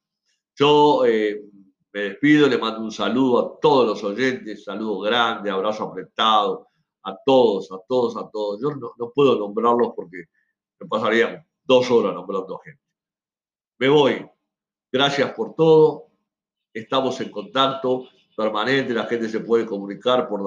Yo 0.56 1.06
eh, 1.06 1.43
me 1.91 2.01
despido, 2.01 2.47
le 2.47 2.58
mando 2.58 2.80
un 2.80 2.91
saludo 2.91 3.39
a 3.39 3.60
todos 3.60 3.88
los 3.88 4.03
oyentes, 4.03 4.63
saludo 4.63 4.99
grande, 4.99 5.49
abrazo 5.49 5.84
apretado, 5.84 6.67
a 7.03 7.15
todos, 7.25 7.69
a 7.71 7.77
todos, 7.88 8.15
a 8.15 8.30
todos. 8.32 8.62
Yo 8.62 8.69
no, 8.71 9.12
puedo 9.13 9.38
nombrarlos 9.38 9.91
porque 9.95 10.25
me 10.80 10.88
pasarían 10.88 11.45
dos 11.65 11.91
horas 11.91 12.13
nombrando 12.13 12.58
gente. 12.60 12.82
Me 13.80 13.89
voy. 13.89 14.37
Gracias 14.91 15.32
por 15.34 15.54
todo. 15.56 16.08
Estamos 16.73 17.19
en 17.21 17.32
contacto 17.32 18.08
permanente, 18.36 18.93
la 18.93 19.06
gente 19.06 19.28
se 19.30 19.39
puede 19.39 19.65
comunicar 19.65 20.30
por 20.30 20.43